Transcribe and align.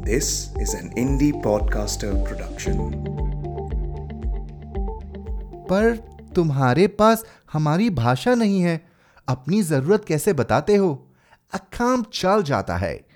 This 0.00 0.24
is 0.58 0.68
an 0.68 0.88
indie 0.98 1.32
podcaster 1.32 2.12
production. 2.12 2.78
पर 5.66 5.96
तुम्हारे 6.34 6.86
पास 6.86 7.24
हमारी 7.52 7.90
भाषा 7.90 8.34
नहीं 8.34 8.60
है। 8.60 8.86
अपनी 9.28 9.62
ज़रूरत 9.62 10.04
कैसे 10.04 10.32
बताते 10.32 10.76
हो? 10.76 11.06
अखाम 11.52 12.04
चल 12.12 12.42
जाता 12.42 12.76
है। 12.76 13.06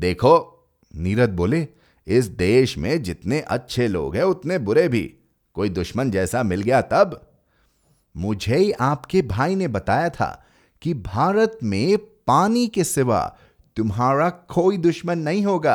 देखो, 0.00 0.64
नीरद 0.96 1.30
बोले, 1.30 1.68
इस 2.06 2.26
देश 2.26 2.78
में 2.78 3.02
जितने 3.02 3.40
अच्छे 3.40 3.88
लोग 3.88 4.16
हैं, 4.16 4.22
उतने 4.22 4.58
बुरे 4.58 4.88
भी। 4.88 5.14
कोई 5.54 5.68
दुश्मन 5.68 6.10
जैसा 6.10 6.42
मिल 6.42 6.62
गया 6.62 6.80
तब? 6.80 7.32
मुझे 8.16 8.56
ही 8.56 8.72
आपके 8.72 9.22
भाई 9.22 9.54
ने 9.54 9.68
बताया 9.68 10.08
था 10.08 10.44
कि 10.82 10.94
भारत 10.94 11.58
में 11.62 11.98
पानी 12.26 12.66
के 12.66 12.84
सिवा 12.84 13.36
तुम्हारा 13.76 14.28
कोई 14.30 14.76
दुश्मन 14.76 15.18
नहीं 15.18 15.44
होगा। 15.44 15.74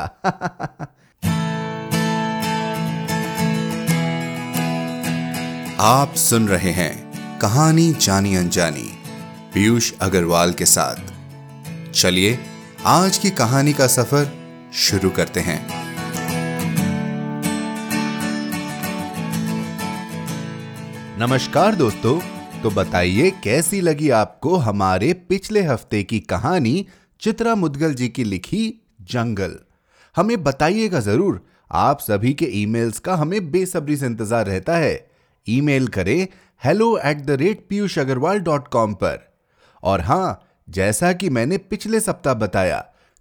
आप 5.79 6.13
सुन 6.15 6.47
रहे 6.47 6.71
हैं 6.71 7.39
कहानी 7.39 7.91
जानी 7.93 8.35
अनजानी, 8.35 8.89
पीयूष 9.53 9.91
अग्रवाल 10.01 10.53
के 10.53 10.65
साथ। 10.65 11.91
चलिए, 11.91 12.39
आज 12.85 13.17
की 13.17 13.29
कहानी 13.29 13.73
का 13.73 13.87
सफ़र 13.87 14.31
शुरू 14.73 15.09
करते 15.09 15.39
हैं। 15.39 15.59
नमस्कार 21.19 21.75
दोस्तों 21.75 22.19
तो 22.61 22.69
बताइए 22.69 23.29
कैसी 23.43 23.81
लगी 23.81 24.09
आपको 24.09 24.55
हमारे 24.55 25.13
पिछले 25.29 25.61
हफ़्ते 25.61 26.03
की 26.03 26.19
कहानी 26.19 26.87
चित्रा 27.21 27.53
मुदगल 27.55 27.93
जी 27.93 28.07
की 28.09 28.23
लिखी 28.23 28.73
जंगल। 29.01 29.55
हमें 30.15 30.43
बताइएगा 30.43 30.99
ज़रूर, 30.99 31.41
आप 31.71 31.99
सभी 31.99 32.33
के 32.33 32.45
ईमेल्स 32.61 32.99
का 32.99 33.15
हमें 33.15 33.49
बेसब्री 33.51 33.95
से 33.97 34.05
इंतज़ार 34.05 34.45
रहता 34.45 34.75
है। 34.77 35.09
ईमेल 35.47 35.87
करें 35.87 36.27
hello 36.63 36.97
at 36.97 37.17
the 37.17 37.31
rate 37.31 37.65
Piyush 37.69 37.97
Agarwal 37.99 38.39
dot 38.39 38.67
com 38.67 38.93
पर। 38.93 39.19
और 39.83 40.01
हाँ, 40.01 40.45
जैसा 40.69 41.11
कि 41.13 41.29
मैंने 41.29 41.57
पिछले 41.57 41.99
सप्ताह 41.99 42.33
बताया, 42.33 42.77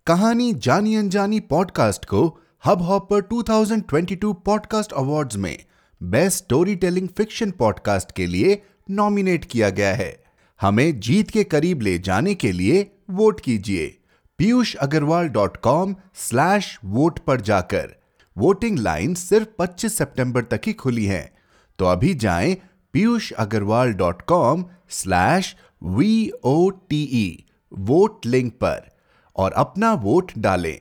कहानी 0.07 0.53
जानी 0.53 0.95
अनजानी 0.97 1.41
पॉडकास्ट 1.41 2.05
को 2.05 2.27
हब 2.65 2.83
हॉपर 2.83 3.23
2022 3.23 4.35
पॉडकास्ट 4.45 4.93
अवार्ड्स 4.93 5.37
में 5.37 5.57
best 6.01 6.39
story 6.39 6.77
telling 6.77 7.09
fiction 7.09 7.51
podcast 7.51 8.13
के 8.13 8.27
लिए 8.27 8.61
नॉमिनेट 8.91 9.45
किया 9.45 9.71
गया 9.71 9.95
है। 9.95 10.23
हमें 10.61 11.01
जीत 11.01 11.31
के 11.31 11.45
करीब 11.45 11.83
ले 11.83 11.99
जाने 11.99 12.35
के 12.35 12.53
लिए 12.53 12.91
वोट 13.11 13.41
कीजिए। 13.41 13.99
Piyush 14.39 14.75
Agarwal 14.75 15.29
dot 15.29 15.57
com 15.57 15.97
slash 16.15 16.79
vote 16.85 17.19
पर 17.19 17.41
जाकर। 17.41 17.95
वोटिंग 18.37 18.79
लाइन 18.79 19.15
सिर्फ़ 19.15 19.49
25 19.59 19.99
सितंबर 19.99 20.45
तक 20.45 20.61
ही 20.67 20.73
खुली 20.73 21.05
है। 21.05 21.37
तो 21.79 21.85
अभी 21.85 22.15
जाएँ 22.15 22.57
Piyush 22.93 23.33
Agarwal 23.33 23.93
dot 23.93 24.23
com 24.23 24.65
slash 24.89 25.57
V 25.83 26.31
O 26.45 26.71
T 26.71 27.45
vote 27.73 28.27
link 28.27 28.53
पर, 28.53 28.91
और 29.37 29.53
अपना 29.53 29.93
वोट 29.93 30.33
डालें। 30.39 30.81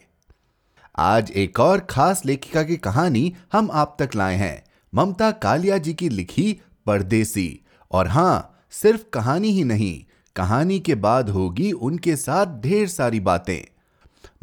आज 0.97 1.31
एक 1.31 1.59
और 1.59 1.79
खास 1.79 2.25
लेखिका 2.25 2.63
की 2.63 2.77
कहानी 2.77 3.35
हम 3.53 3.69
आप 3.71 3.97
तक 4.01 4.15
लाए 4.15 4.35
हैं। 4.35 4.63
ममता 4.95 5.31
कालिया 5.31 5.77
जी 5.77 5.93
की 5.93 6.09
लिखी 6.09 6.61
परदेसी, 6.85 7.61
और 7.91 8.07
हाँ, 8.07 8.67
सिर्फ़ 8.71 9.03
कहानी 9.13 9.51
ही 9.51 9.63
नहीं 9.63 10.03
कहानी 10.37 10.79
के 10.79 10.95
बाद 10.95 11.29
होगी 11.29 11.71
उनके 11.71 12.15
साथ 12.15 12.45
ढेर 12.45 12.87
सारी 12.87 13.19
बातें। 13.19 13.73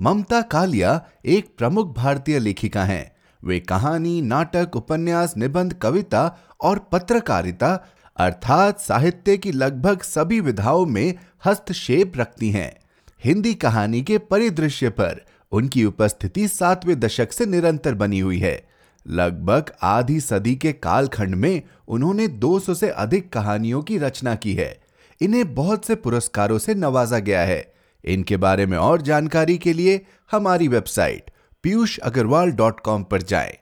ममता 0.01 0.43
कालिया 0.43 1.07
एक 1.27 1.55
प्रमुख 1.59 1.97
भारतीय 1.97 2.39
लेखिका 2.39 2.85
हैं। 2.85 3.17
वे 3.45 3.61
कहानी, 3.61 4.23
नाटक, 4.23 4.77
उपन्यास, 4.77 5.37
निबंध, 5.37 5.75
कविता 5.75 6.39
और 6.61 6.79
पत्रकारिता 6.79 7.87
अर्थात 8.17 8.81
साहित्य 8.81 9.37
की 9.37 9.53
लगभग 9.53 10.03
सभी 10.03 10.41
विधाओं 10.41 10.87
में 10.87 11.15
हस्तक्षेप 11.45 12.13
रखती 12.17 12.51
हैं। 12.51 12.77
हिंदी 13.25 13.55
कहानी 13.55 14.03
के 14.03 14.19
परिदृश्य 14.19 14.89
पर 14.89 15.25
उनकी 15.53 15.85
उपस्थिति 15.85 16.49
सातवें 16.49 17.01
दशक 17.01 17.33
से 17.33 17.47
निरंतर 17.47 17.95
बनी 17.95 18.19
हुई 18.19 18.39
है। 18.39 18.69
लगभग 19.09 19.73
आधी 19.83 20.21
सदी 20.21 20.57
के 20.57 20.73
कालखंड 20.73 21.35
में 21.35 21.63
उन्होंने 21.89 22.29
200 22.29 22.75
से 22.75 22.89
अधिक 22.89 23.33
कहानियों 23.33 23.83
की 23.83 23.99
रचना 23.99 24.35
की 24.35 24.55
है। 24.55 24.84
इन्हें 25.21 25.55
बहुत 25.55 25.85
से 25.85 25.95
पुरस्कारों 25.95 26.59
से 26.59 26.75
नवाजा 26.75 27.19
गया 27.19 27.41
है। 27.41 27.75
इनके 28.05 28.37
बारे 28.37 28.67
में 28.67 28.79
और 28.79 29.03
जानकारी 29.03 29.59
के 29.59 29.73
लिए 29.73 30.07
हमारी 30.31 30.69
website 30.69 31.31
Piyush 31.63 31.99
Agarwal 31.99 32.51
dot 32.51 32.81
com 32.81 33.03
पर 33.03 33.23
जाएँ। 33.23 33.57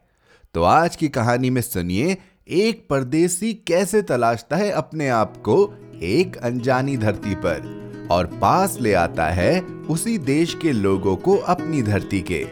तो 0.54 0.62
आज 0.62 0.96
की 0.96 1.08
कहानी 1.08 1.50
में 1.50 1.62
सुनिए, 1.62 2.16
एक 2.48 2.86
परदेसी 2.90 3.54
कैसे 3.54 4.02
तलाशता 4.02 4.56
है 4.56 4.70
अपने 4.70 5.08
आप 5.08 5.36
को 5.36 5.74
एक 6.02 6.36
अनजानी 6.36 6.96
धरती 6.96 7.34
पर 7.34 7.82
और 8.10 8.26
पास 8.26 8.78
ले 8.80 8.94
आता 8.94 9.28
है 9.30 9.60
उसी 9.60 10.18
देश 10.18 10.56
के 10.62 10.72
लोगों 10.72 11.16
को 11.16 11.36
अपनी 11.36 11.82
धरती 11.82 12.24
के। 12.30 12.46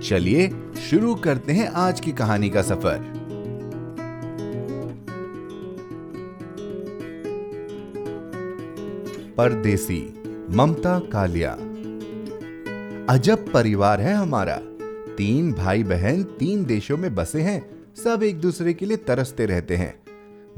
चलिए, 0.00 0.50
शुरू 0.90 1.14
करते 1.14 1.52
हैं 1.52 1.68
आज 1.68 2.00
की 2.00 2.12
कहानी 2.12 2.50
का 2.50 2.62
सफ़र। 2.62 3.19
परदेसी, 9.40 10.22
ममता 10.50 10.98
कालिया। 10.98 11.52
अजब 13.14 13.52
परिवार 13.52 14.00
है 14.00 14.14
हमारा। 14.14 14.56
तीन 15.16 15.52
भाई 15.52 15.84
बहन 15.84 16.22
तीन 16.22 16.64
देशों 16.64 16.96
में 16.96 17.14
बसे 17.14 17.42
हैं, 17.42 17.94
सब 17.94 18.22
एक 18.22 18.40
दूसरे 18.40 18.74
के 18.74 18.86
लिए 18.86 18.96
तरसते 18.96 19.46
रहते 19.46 19.76
हैं। 19.76 20.02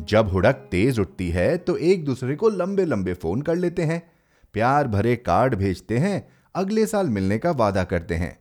जब 0.01 0.29
हुड़क 0.29 0.69
तेज 0.71 1.01
उठती 1.01 1.31
है 1.31 1.59
तो 1.59 1.77
एक 1.77 2.05
दूसरे 2.05 2.37
को 2.37 2.49
लंबे 2.49 2.85
लंबे 2.85 3.15
फ़ोन 3.15 3.43
कर 3.43 3.57
लेते 3.57 3.83
हैं। 3.83 4.13
प्यार 4.53 4.89
भरे 4.89 5.17
कार्ड 5.17 5.55
भेजते 5.55 5.99
हैं, 5.99 6.29
अगले 6.55 6.87
साल 6.87 7.07
मिलने 7.07 7.39
का 7.39 7.51
वादा 7.51 7.85
करते 7.85 8.15
हैं। 8.15 8.39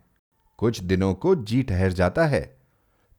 कुछ 0.57 0.83
दिनों 0.83 1.13
को 1.13 1.35
जी 1.35 1.63
ठहर 1.63 1.91
जाता 1.91 2.25
है। 2.25 2.57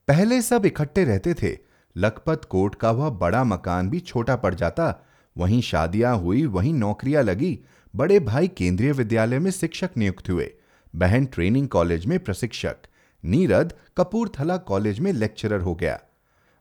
पहले 0.08 0.42
सब 0.42 0.66
इकट्ठे 0.66 1.04
रहते 1.04 1.34
थे, 1.34 1.58
लखपत 1.96 2.44
कोट 2.44 2.74
का 2.74 2.90
वह 2.90 3.10
बड़ा 3.10 3.44
मकान 3.44 3.90
भी 3.90 4.00
छोटा 4.00 4.36
पड़ 4.36 4.54
जाता 4.54 5.06
वहीं 5.36 5.60
शादियाँ 5.62 6.16
हुई, 6.16 6.46
वहीं 6.46 6.74
नौकरियाँ 6.74 7.22
लगी। 7.22 7.58
बड़े 7.96 8.20
भाई 8.20 8.48
केंद्रीय 8.48 8.92
विद्यालय 8.92 9.38
में 9.38 9.50
शिक्षक 9.50 9.90
नियुक्त 9.96 10.30
हुए। 10.30 10.50
बहन 10.94 11.24
ट्रेनिंग 11.24 11.68
कॉलेज 11.68 12.06
में 12.06 12.18
प्रशिक्षक। 12.18 12.76
नीरद 13.24 13.72
कपूरथला 13.96 14.56
कॉलेज 14.56 15.00
में 15.00 15.12
लेक्चरर 15.12 15.60
हो 15.60 15.74
गया। 15.74 16.00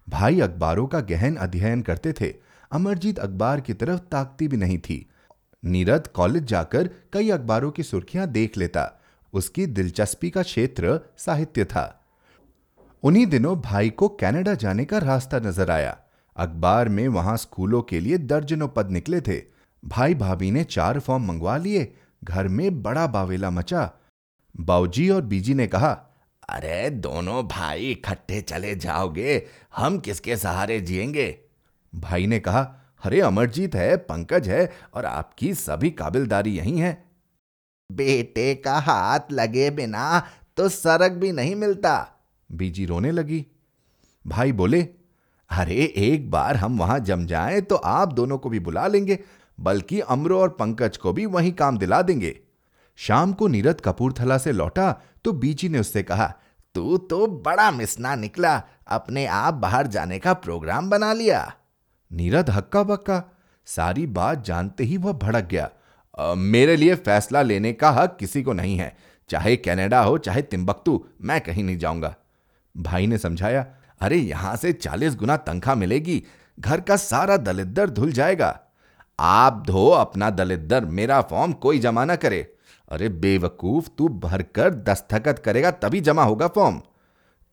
भाई 0.09 0.39
अखबारों 0.39 0.87
का 0.87 0.99
गहन 0.99 1.35
अध्ययन 1.35 1.81
करते 1.81 2.13
थे। 2.13 2.33
अमरजीत 2.71 3.19
अखबार 3.19 3.61
की 3.61 3.73
तरफ़ 3.73 3.99
ताकती 3.99 4.47
भी 4.47 4.57
नहीं 4.57 4.77
थी। 4.77 5.05
नीरद 5.65 6.07
कॉलेज 6.07 6.43
जाकर 6.43 6.89
कई 7.13 7.29
अखबारों 7.29 7.71
की 7.71 7.83
सुर्खियाँ 7.83 8.27
देख 8.27 8.57
लेता। 8.57 9.01
उसकी 9.33 9.65
दिलचस्पी 9.65 10.29
का 10.29 10.43
क्षेत्र 10.43 10.99
साहित्य 11.17 11.65
था। 11.65 12.05
उन्हीं 13.03 13.25
दिनों 13.25 13.61
भाई 13.61 13.89
को 13.89 14.07
कनाडा 14.07 14.53
जाने 14.53 14.85
का 14.85 14.97
रास्ता 14.97 15.39
नज़र 15.39 15.71
आया। 15.71 15.97
अखबार 16.37 16.89
में 16.89 17.07
वहाँ 17.07 17.37
स्कूलों 17.37 17.81
के 17.81 17.99
लिए 17.99 18.17
दर्जनों 18.17 18.67
पद 18.67 18.89
निकले 18.89 19.21
थे। 19.21 19.43
भाई 19.85 20.15
भाभी 20.15 20.51
ने 20.51 20.63
चार 20.63 20.99
फॉर्म 20.99 21.25
मंगवा 21.25 21.57
लिए। 21.57 21.95
घर 22.23 22.47
में 22.47 22.83
बड़ा 22.83 23.07
बावेला 23.07 23.49
मचा। 23.49 23.91
बाऊजी 24.59 25.09
और 25.09 25.21
बीजी 25.21 25.53
ने 25.53 25.67
कहा 25.67 25.91
अरे 26.49 26.89
दोनों 26.89 27.47
भाई 27.47 27.91
इकट्ठे 27.91 28.41
चले 28.41 28.75
जाओगे 28.75 29.47
हम 29.75 29.99
किसके 29.99 30.37
सहारे 30.37 30.81
जिएँगे? 30.81 31.39
भाई 31.95 32.27
ने 32.27 32.39
कहा 32.39 32.75
अरे 33.03 33.21
अमरजीत 33.21 33.75
है 33.75 33.97
पंकज 33.97 34.49
है 34.49 34.73
और 34.93 35.05
आपकी 35.05 35.53
सभी 35.53 35.91
काबिलदारी 35.91 36.57
यही 36.57 36.79
है। 36.79 37.03
बेटे 37.91 38.55
का 38.55 38.79
हाथ 38.79 39.19
लगे 39.31 39.69
बिना 39.69 40.27
तो 40.57 40.69
सरक 40.69 41.11
भी 41.11 41.31
नहीं 41.31 41.55
मिलता। 41.55 42.07
बीजी 42.51 42.85
रोने 42.85 43.11
लगी। 43.11 43.45
भाई 44.27 44.51
बोले 44.51 44.89
अरे 45.51 45.75
एक 45.97 46.29
बार 46.31 46.57
हम 46.57 46.77
वहाँ 46.79 46.99
जम 46.99 47.25
जाएँ 47.25 47.61
तो 47.61 47.75
आप 47.75 48.13
दोनों 48.13 48.37
को 48.37 48.49
भी 48.49 48.59
बुला 48.59 48.85
लेंगे 48.87 49.19
बल्कि 49.57 49.99
अमरो 49.99 50.39
और 50.39 50.49
पंकज 50.49 50.97
को 50.97 51.13
भी 51.13 51.25
वही 51.25 51.51
काम 51.51 51.77
दिला 51.77 52.01
देंगे। 52.01 52.39
शाम 52.99 53.33
को 53.33 53.47
नीरद 53.47 53.81
कपूरथला 53.81 54.37
से 54.37 54.51
लौटा 54.51 54.91
तो 55.23 55.33
बीजी 55.33 55.69
ने 55.69 55.79
उससे 55.79 56.03
कहा 56.03 56.33
तू 56.75 56.97
तो 56.97 57.25
बड़ा 57.45 57.69
मिसना 57.71 58.15
निकला 58.15 58.55
अपने 58.87 59.25
आप 59.25 59.53
बाहर 59.53 59.87
जाने 59.87 60.19
का 60.19 60.33
प्रोग्राम 60.35 60.89
बना 60.89 61.11
लिया। 61.13 61.53
नीरद 62.11 62.49
हक्का 62.49 62.83
बक्का 62.83 63.23
सारी 63.67 64.05
बात 64.07 64.45
जानते 64.45 64.83
ही 64.83 64.97
वह 64.97 65.13
भड़क 65.13 65.43
गया। 65.43 65.69
आ, 66.17 66.33
मेरे 66.33 66.75
लिए 66.75 66.95
फैसला 66.95 67.41
लेने 67.41 67.73
का 67.73 67.89
हक 67.91 68.15
किसी 68.19 68.43
को 68.43 68.53
नहीं 68.53 68.77
है। 68.77 68.95
चाहे 69.29 69.55
कनाडा 69.57 70.01
हो 70.01 70.17
चाहे 70.17 70.41
तिम्बकतू 70.41 71.03
मैं 71.21 71.41
कहीं 71.41 71.63
नहीं 71.63 71.77
जाऊँगा। 71.77 72.15
भाई 72.75 73.07
ने 73.07 73.17
समझाया 73.17 73.65
अरे, 74.01 74.17
यहाँ 74.17 74.55
से 74.55 74.73
चालीस 74.73 75.15
गुना 75.15 75.37
तनख्वाह 75.37 75.75
मिलेगी। 75.75 76.23
घर 76.59 76.81
का 76.81 76.95
सारा 76.95 77.37
दलित 77.37 77.67
धुल 77.67 78.11
जाएगा। 78.11 78.61
आप 79.19 79.63
धो 79.67 79.89
अपना 79.89 80.29
दलित 80.29 80.73
मेरा 80.73 81.21
फॉर्म 81.21 81.53
कोई 81.53 81.79
जमा 81.79 82.05
ना 82.05 82.15
करे। 82.15 82.55
अरे, 82.91 83.09
बेवकूफ़, 83.09 83.89
तू 83.97 84.09
भरकर 84.09 84.69
दस्तखत 84.69 85.39
करेगा 85.39 85.71
तभी 85.71 86.01
जमा 86.01 86.23
होगा 86.23 86.47
फॉर्म। 86.47 86.81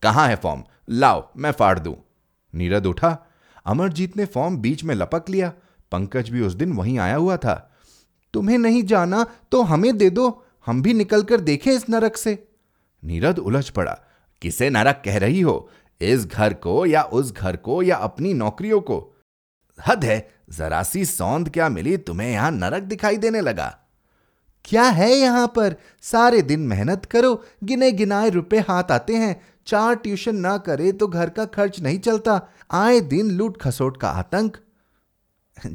कहाँ 0.03 0.29
है 0.29 0.37
फॉर्म? 0.37 0.65
लाओ, 0.91 1.31
मैं 1.37 1.53
फाड़ 1.53 1.79
दूँ। 1.79 1.97
नीरद 2.55 2.87
उठा। 2.87 3.27
अमरजीत 3.67 4.17
ने 4.17 4.25
फॉर्म 4.25 4.57
बीच 4.57 4.85
में 4.85 4.95
लपक 4.95 5.25
लिया। 5.31 5.53
पंकज 5.93 6.31
भी 6.31 6.41
उस 6.41 6.53
दिन 6.53 6.73
वहीं 6.73 6.99
आया 6.99 7.17
हुआ 7.17 7.37
था। 7.37 7.75
तुम्हें 8.35 8.59
नहीं 8.59 8.83
जाना 8.83 9.27
तो 9.53 9.63
हमें 9.63 9.99
दे 9.99 10.11
दो। 10.11 10.45
हम 10.67 10.83
भी 10.83 10.95
निकल 10.95 11.23
कर 11.23 11.41
देखें 11.41 11.73
इस 11.73 11.91
नरक 11.91 12.17
से। 12.17 12.49
नीरद 13.05 13.39
उलझ 13.39 13.69
पड़ा। 13.69 13.99
किसे 14.43 14.71
नरक 14.71 15.03
कह 15.05 15.19
रही 15.19 15.41
हो? 15.41 15.71
इस 16.01 16.27
घर 16.27 16.55
को 16.55 16.85
या 16.87 17.03
उस 17.03 17.33
घर 17.33 17.57
को 17.57 17.83
या 17.83 17.97
अपनी 17.97 18.35
नौकरियों 18.35 18.81
को। 18.81 18.99
हद 19.79 20.05
है, 20.05 20.29
जरा 20.51 20.83
सी 20.83 21.05
सौंद 21.05 21.49
क्या 21.49 21.69
मिली 21.69 21.97
तुम्हें 21.97 22.31
यहाँ 22.33 22.51
नरक 22.51 22.83
दिखाई 22.83 23.17
देने 23.17 23.41
लगा। 23.41 23.69
क्या 24.65 24.83
है 24.83 25.11
यहाँ 25.13 25.47
पर? 25.47 25.75
सारे 26.03 26.43
दिन 26.43 26.61
मेहनत 26.61 27.05
करो 27.05 27.35
गिने 27.65 27.91
गिनाए 27.93 28.31
रुपए 28.31 28.59
हाथ 28.59 28.91
आते 28.91 29.17
हैं। 29.17 29.41
चार 29.67 29.95
ट्यूशन 29.95 30.37
ना 30.37 30.57
करे 30.59 30.93
तो 30.93 31.07
घर 31.07 31.31
का 31.31 31.45
खर्च 31.45 31.81
नहीं 31.81 31.99
चलता। 31.99 32.41
आए 32.71 33.01
दिन 33.01 33.31
लूट 33.31 33.61
खसोट 33.63 33.97
का 33.97 34.09
आतंक। 34.09 34.57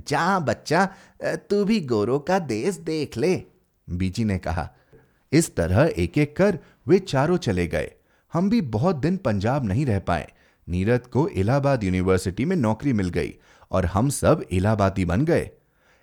जा 0.07 0.39
बच्चा, 0.39 0.85
तू 1.23 1.63
भी 1.65 1.79
गोरों 1.81 2.19
का 2.19 2.39
देश 2.39 2.75
देख 2.75 3.17
ले, 3.17 3.35
बीजी 3.87 4.23
ने 4.23 4.37
कहा। 4.37 4.69
इस 5.31 5.55
तरह 5.55 5.91
एक 5.97 6.17
एक 6.17 6.35
कर 6.37 6.59
वे 6.87 6.99
चारों 6.99 7.37
चले 7.37 7.67
गए। 7.67 7.91
हम 8.33 8.49
भी 8.49 8.61
बहुत 8.61 8.95
दिन 8.95 9.17
पंजाब 9.17 9.65
नहीं 9.65 9.85
रह 9.85 9.99
पाए। 9.99 10.27
नीरद 10.67 11.07
को 11.07 11.27
इलाहाबाद 11.27 11.83
यूनिवर्सिटी 11.83 12.45
में 12.45 12.55
नौकरी 12.55 12.93
मिल 12.93 13.09
गई 13.09 13.33
और 13.71 13.85
हम 13.85 14.09
सब 14.09 14.43
इलाहाबादी 14.51 15.05
बन 15.05 15.25
गए। 15.25 15.49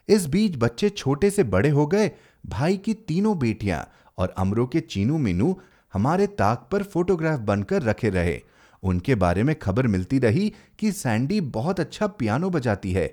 इस 0.08 0.26
बीच 0.26 0.56
बच्चे 0.56 0.88
छोटे 0.88 1.30
से 1.30 1.44
बड़े 1.44 1.68
हो 1.68 1.86
गए, 1.86 2.10
भाई 2.46 2.76
की 2.76 2.94
तीनों 2.94 3.38
बेटियाँ 3.38 3.86
और 4.18 4.34
अमरों 4.38 4.66
के 4.66 4.80
चीनू 4.80 5.18
मीनू 5.18 5.56
हमारे 5.92 6.26
ताक 6.26 6.68
पर 6.72 6.82
फोटोग्राफ 6.82 7.40
बनकर 7.40 7.82
रखे 7.82 8.10
रहे। 8.10 8.40
उनके 8.82 9.14
बारे 9.14 9.42
में 9.42 9.54
खबर 9.58 9.86
मिलती 9.86 10.18
रही 10.18 10.52
कि 10.78 10.92
सैंडी 10.92 11.40
बहुत 11.40 11.80
अच्छा 11.80 12.06
पियानो 12.06 12.50
बजाती 12.50 12.92
है, 12.92 13.06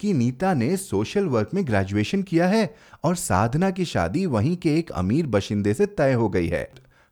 कि 0.00 0.12
नीता 0.12 0.52
ने 0.54 0.76
सोशल 0.76 1.24
वर्क 1.24 1.50
में 1.54 1.66
ग्रेजुएशन 1.66 2.22
किया 2.22 2.48
है 2.48 2.74
और 3.04 3.16
साधना 3.16 3.70
की 3.70 3.84
शादी 3.84 4.26
वहीं 4.26 4.56
के 4.56 4.76
एक 4.78 4.92
अमीर 4.92 5.26
बशिंदे 5.26 5.74
से 5.74 5.86
तय 5.86 6.12
हो 6.12 6.28
गई 6.28 6.48
है। 6.48 6.68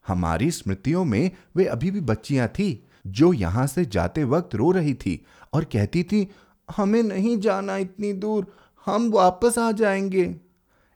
हमारी 0.09 0.51
स्मृतियों 0.51 1.05
में 1.05 1.31
वे 1.57 1.65
अभी 1.65 1.91
भी 1.91 2.01
बच्चियाँ 2.01 2.49
थी, 2.49 2.85
जो 3.07 3.33
यहाँ 3.33 3.67
से 3.67 3.85
जाते 3.85 4.25
वक्त 4.25 4.55
रो 4.55 4.71
रही 4.71 4.95
थी 4.95 5.25
और 5.53 5.65
कहती 5.65 6.03
थी, 6.03 6.29
हमें 6.69 7.03
नहीं 7.03 7.39
जाना 7.41 7.77
इतनी 7.77 8.13
दूर, 8.13 8.47
हम 8.87 9.11
वापस 9.11 9.59
आ 9.59 9.73
जाएँगे। 9.73 10.35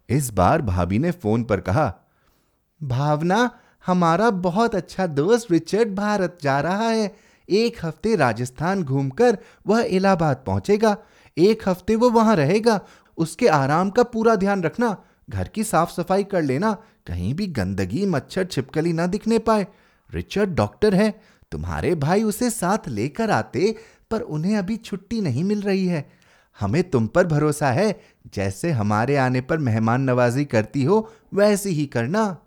इस 0.08 0.30
बार 0.32 0.62
भाभी 0.62 0.98
ने 0.98 1.10
फ़ोन 1.10 1.44
पर 1.44 1.60
कहा, 1.60 1.94
भावना, 2.82 3.50
हमारा 3.86 4.30
बहुत 4.30 4.74
अच्छा 4.74 5.06
दोस्त 5.06 5.50
रिचर्ड 5.50 5.94
भारत 5.94 6.38
जा 6.42 6.60
रहा 6.60 6.88
है। 6.88 7.14
एक 7.48 7.76
हफ़्ते 7.84 8.16
राजस्थान 8.16 8.82
घूमकर 8.82 9.38
वह 9.66 9.80
इलाहाबाद 9.80 10.42
पहुंचेगा, 10.46 10.96
एक 11.38 11.68
हफ़्ते 11.68 11.96
वो 11.96 12.10
वहाँ 12.10 12.36
रहेगा। 12.36 12.80
उसके 13.18 13.48
आराम 13.48 13.90
का 13.90 14.02
पूरा 14.02 14.34
ध्यान 14.36 14.62
रखना 14.62 14.96
घर 15.32 15.48
की 15.48 15.64
साफ़ 15.64 15.92
सफ़ाई 15.92 16.24
कर 16.24 16.42
लेना, 16.42 16.72
कहीं 17.06 17.34
भी 17.34 17.46
गंदगी, 17.46 18.06
मच्छर 18.06 18.44
छिपकली 18.44 18.92
ना 18.92 19.06
दिखने 19.06 19.38
पाए। 19.38 19.66
रिचर्ड 20.14 20.50
डॉक्टर 20.50 20.94
है, 20.94 21.20
तुम्हारे 21.52 21.94
भाई 21.94 22.22
उसे 22.22 22.50
साथ 22.50 22.88
लेकर 22.88 23.30
आते, 23.30 23.76
पर 24.10 24.20
उन्हें 24.20 24.56
अभी 24.56 24.76
छुट्टी 24.76 25.20
नहीं 25.20 25.44
मिल 25.44 25.62
रही 25.62 25.86
है। 25.86 26.10
हमें 26.60 26.90
तुम 26.90 27.06
पर 27.06 27.26
भरोसा 27.26 27.70
है, 27.70 28.00
जैसे 28.34 28.70
हमारे 28.70 29.16
आने 29.16 29.40
पर 29.40 29.58
मेहमान 29.58 30.02
नवाजी 30.02 30.44
करती 30.44 30.84
हो, 30.84 31.12
वैसे 31.34 31.70
ही 31.70 31.86
करना। 31.86 32.38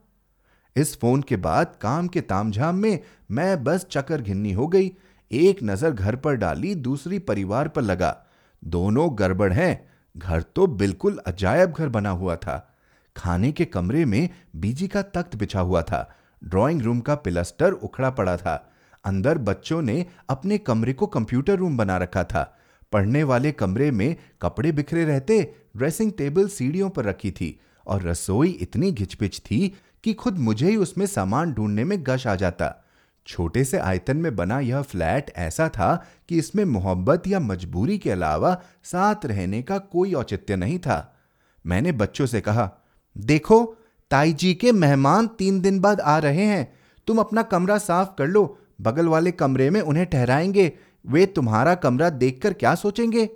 इस 0.75 0.99
फ़ोन 0.99 1.21
के 1.21 1.35
बाद 1.35 1.75
काम 1.81 2.07
के 2.07 2.21
तामझाम 2.21 2.75
में 2.75 2.99
मैं 3.31 3.63
बस 3.63 3.87
चक्कर 3.91 4.21
घिन्नी 4.21 4.51
हो 4.51 4.67
गई। 4.67 4.91
एक 5.31 5.59
नज़र 5.63 5.91
घर 5.91 6.15
पर 6.15 6.35
डाली, 6.35 6.75
दूसरी 6.75 7.19
परिवार 7.19 7.67
पर 7.67 7.81
लगा। 7.81 8.25
दोनों 8.63 9.09
गड़बड़ 9.13 9.53
हैं। 9.53 9.89
घर 10.17 10.41
तो 10.41 10.67
बिल्कुल 10.67 11.19
अजायब 11.27 11.71
घर 11.71 11.89
बना 11.89 12.09
हुआ 12.09 12.35
था। 12.35 12.74
खाने 13.17 13.51
के 13.51 13.65
कमरे 13.65 14.05
में 14.05 14.29
बीजी 14.55 14.87
का 14.87 15.01
तख्त 15.01 15.35
बिछा 15.35 15.59
हुआ 15.59 15.81
था। 15.81 16.15
ड्राइंग 16.43 16.81
रूम 16.81 16.99
का 16.99 17.15
पिलस्टर 17.15 17.71
उखड़ा 17.71 18.09
पड़ा 18.09 18.37
था। 18.37 18.71
अंदर 19.05 19.37
बच्चों 19.37 19.81
ने 19.81 20.05
अपने 20.29 20.57
कमरे 20.57 20.93
को 20.93 21.07
कंप्यूटर 21.07 21.55
रूम 21.55 21.77
बना 21.77 21.97
रखा 21.97 22.23
था। 22.23 22.57
पढ़ने 22.91 23.23
वाले 23.23 23.51
कमरे 23.51 23.91
में 23.91 24.15
कपड़े 24.41 24.71
बिखरे 24.71 25.05
रहते, 25.05 25.55
ड्रेसिंग 25.77 26.11
टेबल 26.11 26.47
सीढ़ियों 26.47 26.89
पर 26.89 27.05
रखी 27.05 27.31
थी 27.31 27.59
और 27.87 28.01
रसोई 28.01 28.49
इतनी 28.49 28.91
घिचपिच 28.91 29.39
थी 29.39 29.75
कि 30.03 30.13
खुद 30.13 30.37
मुझे 30.37 30.69
ही 30.69 30.75
उसमें 30.75 31.05
सामान 31.05 31.53
ढूँढने 31.53 31.83
में 31.83 31.97
गश 32.01 32.27
आ 32.27 32.35
जाता। 32.35 32.85
छोटे 33.27 33.63
से 33.63 33.77
आयतन 33.77 34.17
में 34.17 34.35
बना 34.35 34.59
यह 34.59 34.81
फ्लैट 34.81 35.31
ऐसा 35.35 35.69
था 35.69 36.05
कि 36.29 36.37
इसमें 36.37 36.65
मोहब्बत 36.65 37.27
या 37.27 37.39
मजबूरी 37.39 37.97
के 37.97 38.11
अलावा 38.11 38.61
साथ 38.83 39.25
रहने 39.25 39.61
का 39.61 39.77
कोई 39.77 40.13
औचित्य 40.13 40.55
नहीं 40.55 40.79
था। 40.79 41.17
मैंने 41.65 41.91
बच्चों 41.91 42.25
से 42.25 42.41
कहा 42.41 42.71
देखो 43.17 43.75
ताई 44.11 44.33
जी 44.33 44.53
के 44.53 44.71
मेहमान 44.71 45.27
तीन 45.27 45.61
दिन 45.61 45.79
बाद 45.79 46.01
आ 46.01 46.17
रहे 46.17 46.45
हैं। 46.45 46.73
तुम 47.07 47.17
अपना 47.19 47.41
कमरा 47.41 47.77
साफ़ 47.77 48.09
कर 48.17 48.27
लो। 48.27 48.59
बगल 48.81 49.07
वाले 49.07 49.31
कमरे 49.31 49.69
में 49.69 49.81
उन्हें 49.81 50.05
ठहराएँगे। 50.05 50.71
वे 51.07 51.25
तुम्हारा 51.25 51.75
कमरा 51.75 52.09
देखकर 52.09 52.53
क्या 52.53 52.75
सोचेंगे? 52.75 53.29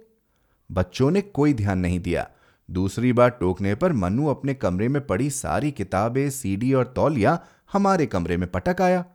बच्चों 0.71 1.11
ने 1.11 1.21
कोई 1.21 1.53
ध्यान 1.53 1.79
नहीं 1.79 1.99
दिया। 1.99 2.29
दूसरी 2.71 3.13
बार 3.13 3.29
टोकने 3.29 3.75
पर 3.75 3.93
मनु 3.93 4.27
अपने 4.27 4.53
कमरे 4.53 4.87
में 4.87 5.07
पड़ी 5.07 5.29
सारी 5.29 5.71
किताबें, 5.71 6.29
सीडी 6.29 6.73
और 6.73 6.93
तौलिया 6.95 7.39
हमारे 7.73 8.05
कमरे 8.05 8.37
में 8.37 8.51
पटक 8.51 8.81
आया। 8.81 9.05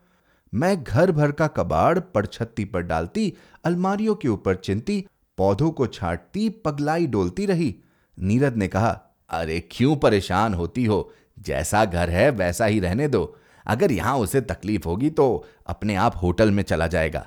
मैं 0.54 0.84
घर 0.84 1.12
भर 1.12 1.32
का 1.32 1.46
कबाड़ 1.46 1.98
पड़छत्ती 1.98 2.64
पर 2.64 2.80
डालती, 2.80 3.34
अलमारियों 3.64 4.14
के 4.14 4.28
ऊपर 4.28 4.54
चिंती, 4.54 5.06
पौधों 5.38 5.70
को 5.70 5.86
छाटती, 5.86 6.48
पगलाई 6.48 7.06
डोलती 7.06 7.46
रही। 7.46 7.76
नीरद 8.18 8.56
ने 8.56 8.68
कहा 8.68 9.00
अरे 9.30 9.60
क्यों 9.70 9.96
परेशान 9.96 10.54
होती 10.54 10.84
हो? 10.84 11.12
जैसा 11.38 11.84
घर 11.84 12.10
है, 12.10 12.30
वैसा 12.30 12.66
ही 12.66 12.80
रहने 12.80 13.08
दो। 13.08 13.36
अगर 13.66 13.92
यहाँ 13.92 14.16
उसे 14.18 14.40
तकलीफ़ 14.40 14.88
होगी 14.88 15.10
तो 15.10 15.46
अपने 15.66 15.94
आप 15.94 16.16
होटल 16.22 16.50
में 16.50 16.62
चला 16.62 16.86
जाएगा। 16.86 17.26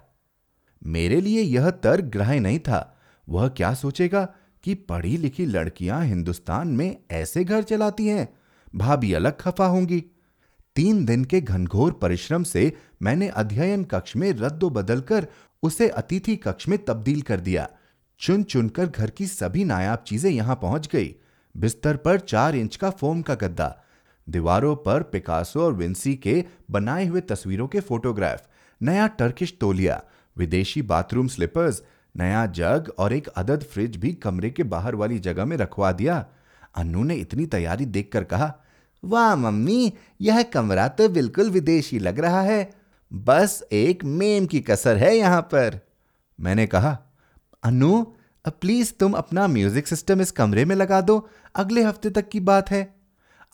मेरे 0.82 1.22
लिए 1.22 1.42
यह 1.42 1.70
तर्क 1.70 2.04
ग्रह 2.04 2.40
नहीं 2.40 2.60
था। 2.60 2.98
वह 3.28 3.48
क्या 3.48 3.74
सोचेगा 3.74 4.24
कि 4.64 4.74
पढ़ी 4.74 5.18
लिखी 5.18 5.46
लड़कियाँ 5.46 6.04
हिंदुस्तान 6.06 6.68
में 6.68 6.98
ऐसे 7.12 7.44
घर 7.44 7.64
चलाती 7.64 8.08
हैं? 8.08 8.28
भाभी 8.76 9.14
अलग 9.14 9.38
खफा 9.40 9.66
होंगी। 9.66 10.04
तीन 10.76 11.06
दिन 11.06 11.24
के 11.26 11.42
घनघोर 11.42 11.92
परिश्रम 11.92 12.44
से 12.44 12.72
मैंने 13.02 13.28
अध्ययन 13.28 13.84
कक्ष 13.84 14.16
में 14.16 14.32
रद्दो 14.34 14.70
बदल 14.70 15.02
कर 15.02 15.28
उसे 15.64 15.88
अतिथि 15.90 16.36
कक्ष 16.36 16.68
में 16.68 16.78
तब्दील 16.86 17.22
कर 17.22 17.40
दिया। 17.40 17.68
चुन 18.20 18.44
चुनकर 18.44 18.86
घर 18.86 19.10
की 19.10 19.28
सभी 19.28 19.64
नायाब 19.64 20.04
चीज़ें 20.08 20.32
यहाँ 20.32 20.56
पहुँच 20.56 20.88
गई। 20.88 21.16
बिस्तर 21.58 21.96
पर 21.96 22.20
चार 22.20 22.56
इंच 22.56 22.76
का 22.76 22.90
फोम 22.90 23.22
का 23.22 23.36
गद्दा, 23.36 23.76
दीवारों 24.28 24.76
पर 24.76 25.04
पिकासो 25.04 25.62
और 25.66 25.74
विंसी 25.74 26.16
के 26.16 26.44
बनाए 26.72 27.06
हुए 27.06 27.22
तस्वीरों 27.22 27.68
के 27.68 27.80
फोटोग्राफ, 27.80 28.48
नया 28.82 29.08
टर्किश 29.08 29.58
तोलिया, 29.62 30.02
विदेशी 30.38 30.82
बाथरूम 30.82 31.28
स्लीपर्स 31.28 31.82
नया 32.16 32.46
जग 32.46 32.92
और 32.98 33.14
एक 33.14 33.28
अदद 33.28 33.64
फ्रिज 33.64 33.98
भी 33.98 34.14
कमरे 34.14 34.50
के 34.50 34.64
बाहर 34.64 34.96
वाली 34.96 35.20
जगह 35.20 35.46
में 35.46 35.58
रखवा 35.58 35.92
दिया। 35.92 36.26
अन्नू 36.76 37.04
ने 37.04 37.16
इतनी 37.16 37.46
तैयारी 37.46 37.86
देखकर 37.86 38.24
कहा, 38.24 38.54
वाह 39.04 39.36
मम्मी, 39.36 39.94
यह 40.22 40.42
कमरा 40.44 40.88
तो 40.88 41.10
बिल्कुल 41.10 41.50
विदेशी 41.50 42.00
लग 42.00 42.20
रहा 42.20 42.42
है। 42.42 42.70
बस 43.14 43.64
एक 43.72 44.04
मेम 44.04 44.46
की 44.46 44.60
कसर 44.60 44.98
है 44.98 45.16
यहाँ 45.18 45.42
पर। 45.42 45.80
मैंने 46.40 46.68
कहा 46.68 46.98
अनु 47.64 48.06
प्लीज़ 48.52 48.94
तुम 49.00 49.14
अपना 49.14 49.48
म्यूज़िक 49.48 49.88
सिस्टम 49.88 50.22
इस 50.22 50.32
कमरे 50.32 50.66
में 50.66 50.76
लगा 50.76 51.02
दो। 51.02 51.28
अगले 51.56 51.84
हफ़्ते 51.84 52.10
तक 52.10 52.30
की 52.30 52.40
बात 52.40 52.72
है। 52.72 52.96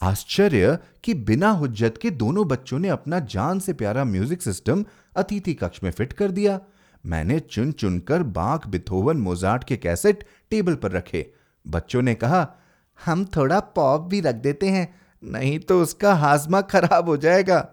आश्चर्य 0.00 0.78
कि 1.04 1.14
बिना 1.14 1.50
हुज्जत 1.50 1.98
के 2.02 2.10
दोनों 2.10 2.46
बच्चों 2.48 2.78
ने 2.78 2.88
अपना 2.88 3.18
जान 3.18 3.58
से 3.58 3.72
प्यारा 3.72 4.04
म्यूज़िक 4.04 4.42
सिस्टम 4.42 4.84
अतिथि 5.16 5.54
कक्ष 5.54 5.82
में 5.84 5.90
फिट 5.90 6.12
कर 6.12 6.30
दिया। 6.30 6.60
मैंने 7.04 7.38
चुन 7.40 7.72
चुनकर 7.72 8.22
बाघ 8.22 8.66
बिथोवन 8.66 9.16
मोजार्ट 9.16 9.64
के 9.64 9.76
कैसेट 9.76 10.24
टेबल 10.50 10.74
पर 10.74 10.90
रखे। 10.90 11.26
बच्चों 11.66 12.02
ने 12.02 12.14
कहा, 12.14 12.48
हम 13.06 13.24
थोड़ा 13.24 13.60
पॉप 13.60 14.00
भी 14.00 14.20
रख 14.20 14.34
देते 14.34 14.68
हैं, 14.68 14.94
नहीं 15.22 15.58
तो 15.58 15.80
उसका 15.82 16.14
हाजमा 16.14 16.60
खराब 16.60 17.08
हो 17.08 17.16
जाएगा। 17.16 17.68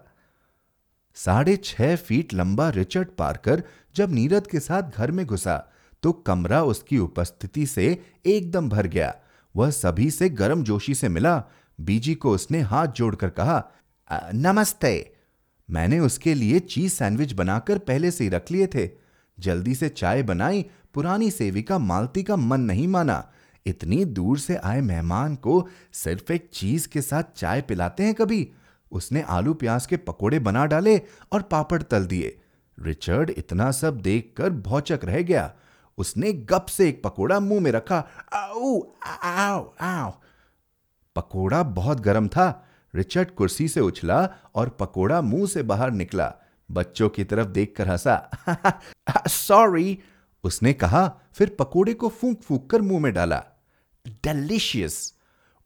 साढ़े 1.16 1.56
छह 1.56 1.96
फीट 1.96 2.34
लंबा 2.34 2.68
रिचर्ड 2.68 3.08
पार्कर 3.08 3.62
जब 3.96 4.12
नीरद 4.12 4.46
के 4.46 4.60
साथ 4.60 4.98
घर 4.98 5.10
में 5.10 5.24
घुसा 5.26 5.71
तो 6.02 6.12
कमरा 6.12 6.62
उसकी 6.62 6.98
उपस्थिति 6.98 7.66
से 7.66 8.02
एकदम 8.26 8.68
भर 8.68 8.86
गया। 8.86 9.14
वह 9.56 9.70
सभी 9.70 10.10
से 10.10 10.28
गर्म 10.30 10.62
जोशी 10.62 10.94
से 10.94 11.08
मिला। 11.08 11.44
बीजी 11.80 12.14
को 12.14 12.30
उसने 12.30 12.60
हाथ 12.60 12.86
जोड़कर 12.86 13.30
कहा 13.30 13.64
नमस्ते। 14.34 15.12
मैंने 15.70 15.98
उसके 16.00 16.34
लिए 16.34 16.58
चीज़ 16.58 16.92
सैंडविच 16.92 17.32
बनाकर 17.32 17.78
पहले 17.78 18.10
से 18.10 18.24
ही 18.24 18.30
रख 18.30 18.50
लिए 18.50 18.66
थे। 18.66 18.90
जल्दी 19.40 19.74
से 19.74 19.88
चाय 19.88 20.22
बनाई, 20.22 20.64
पुरानी 20.94 21.30
सेविका 21.30 21.78
मालती 21.78 22.22
का 22.22 22.36
मन 22.36 22.60
नहीं 22.60 22.88
माना। 22.88 23.32
इतनी 23.66 24.04
दूर 24.04 24.38
से 24.38 24.56
आए 24.56 24.80
मेहमान 24.80 25.34
को 25.34 25.68
सिर्फ़ 25.92 26.32
एक 26.32 26.50
चीज़ 26.52 26.88
के 26.88 27.02
साथ 27.02 27.22
चाय 27.36 27.60
पिलाते 27.60 28.02
हैं 28.02 28.14
कभी। 28.14 28.50
उसने 28.92 29.22
आलू 29.22 29.54
प्याज 29.54 29.86
के 29.86 29.96
पकोड़े 29.96 30.38
बना 30.38 30.66
डाले 30.66 31.00
और 31.32 31.42
पापड़ 31.42 31.82
तल 31.82 32.06
दिए। 32.06 32.38
रिचर्ड 32.78 33.30
इतना 33.30 33.70
सब 33.70 34.00
देखकर 34.00 34.50
भौचक 34.50 35.00
रह 35.04 35.22
गया। 35.22 35.52
उसने 35.98 36.32
गप 36.32 36.66
से 36.68 36.88
एक 36.88 37.02
पकोड़ा 37.02 37.40
मुँह 37.40 37.60
में 37.60 37.70
रखा 37.70 38.08
आओ 38.32 38.92
आओ 39.22 39.74
आओ 39.80 40.12
पकोड़ा 41.16 41.62
बहुत 41.62 42.00
गर्म 42.00 42.28
था। 42.28 42.68
रिचर्ड 42.94 43.30
कुर्सी 43.30 43.68
से 43.68 43.80
उछला 43.80 44.34
और 44.54 44.68
पकोड़ा 44.68 45.20
मुँह 45.20 45.46
से 45.46 45.62
बाहर 45.62 45.90
निकला। 45.90 46.34
बच्चों 46.70 47.08
की 47.08 47.24
तरफ़ 47.24 47.48
देखकर 47.48 47.88
हंसा, 47.88 48.30
सॉरी। 49.28 49.98
उसने 50.44 50.72
कहा, 50.72 51.20
फिर 51.32 51.56
पकोड़े 51.58 51.94
को 51.94 52.08
फूंक 52.08 52.42
फूंक 52.42 52.70
कर 52.70 52.82
मुँह 52.82 53.00
में 53.00 53.14
डाला। 53.14 53.44
डेलिशियस 54.08 55.14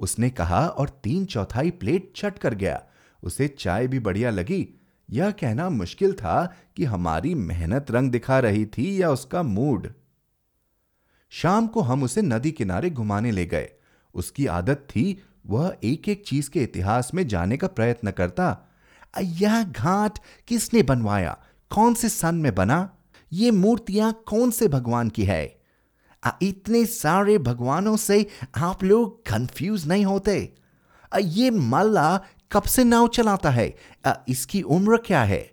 उसने 0.00 0.30
कहा 0.30 0.66
और 0.66 0.88
तीन 0.88 1.25
चौथाई 1.25 1.71
प्लेट 1.71 2.12
छट 2.16 2.38
कर 2.38 2.54
गया। 2.54 2.83
उसे 3.23 3.49
चाय 3.49 3.87
भी 3.87 3.99
बढ़िया 3.99 4.30
लगी। 4.30 4.80
यह 5.11 5.30
कहना 5.30 5.71
मुश्किल 5.71 6.12
था 6.12 6.54
कि 6.76 6.85
हमारी 6.85 7.35
मेहनत 7.35 7.90
रंग 7.90 8.11
दिखा 8.11 8.38
रही 8.38 8.66
थी 8.66 9.02
या 9.02 9.11
उसका 9.11 9.42
मूड। 9.42 9.92
शाम 11.43 11.66
को 11.66 11.81
हम 11.81 12.02
उसे 12.02 12.23
नदी 12.23 12.50
किनारे 12.50 12.90
घुमाने 12.90 13.31
ले 13.31 13.47
गए। 13.47 13.69
उसकी 14.14 14.47
आदत 14.47 14.87
थी 14.90 15.23
वह 15.47 15.76
एक 15.85 16.09
एक 16.09 16.23
चीज़ 16.26 16.50
के 16.50 16.61
इतिहास 16.61 17.11
में 17.14 17.26
जाने 17.26 17.57
का 17.57 17.66
प्रयत्न 17.66 18.11
करता 18.11 18.73
यह 19.21 19.62
घाट 19.64 20.19
किसने 20.49 20.83
बनवाया? 20.83 21.38
कौन 21.71 21.95
से 21.95 22.09
सन 22.09 22.35
में 22.35 22.55
बना? 22.55 22.97
ये 23.33 23.50
मूर्तियाँ 23.50 24.12
कौन 24.26 24.50
से 24.50 24.69
भगवान 24.69 25.09
की 25.09 25.25
है? 25.25 25.61
आ, 26.25 26.31
इतने 26.43 26.87
सारे 26.87 27.38
भगवानों 27.38 27.97
से 27.97 28.26
आप 28.57 28.85
लोग 28.85 29.26
कंफ्यूज 29.26 29.87
नहीं 29.87 30.05
होते। 30.05 30.55
आ, 31.14 31.19
ये 31.19 31.50
मल्ला 31.50 32.21
कब 32.52 32.62
से 32.62 32.85
नाव 32.85 33.09
चलाता 33.09 33.50
है? 33.50 33.76
आ, 34.07 34.14
इसकी 34.28 34.62
उम्र 34.62 34.97
क्या 34.97 35.23
है? 35.23 35.50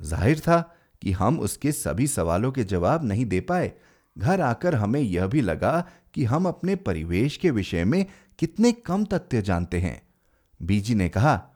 ज़ाहिर 0.00 0.40
था 0.40 0.76
कि 1.02 1.12
हम 1.12 1.40
उसके 1.40 1.72
सभी 1.72 2.06
सवालों 2.06 2.52
के 2.52 2.64
जवाब 2.64 3.04
नहीं 3.04 3.24
दे 3.24 3.40
पाए। 3.40 3.72
घर 4.18 4.40
आकर 4.40 4.74
हमें 4.74 5.00
यह 5.00 5.26
भी 5.26 5.40
लगा 5.40 5.88
कि 6.14 6.24
हम 6.24 6.46
अपने 6.46 6.76
परिवेश 6.76 7.36
के 7.36 7.50
विषय 7.50 7.84
में 7.84 8.06
कितने 8.38 8.72
कम 8.72 9.04
तथ्य 9.04 9.42
जानते 9.42 9.80
हैं। 9.80 10.02
बीजी 10.62 10.94
ने 10.94 11.08
कहा, 11.08 11.46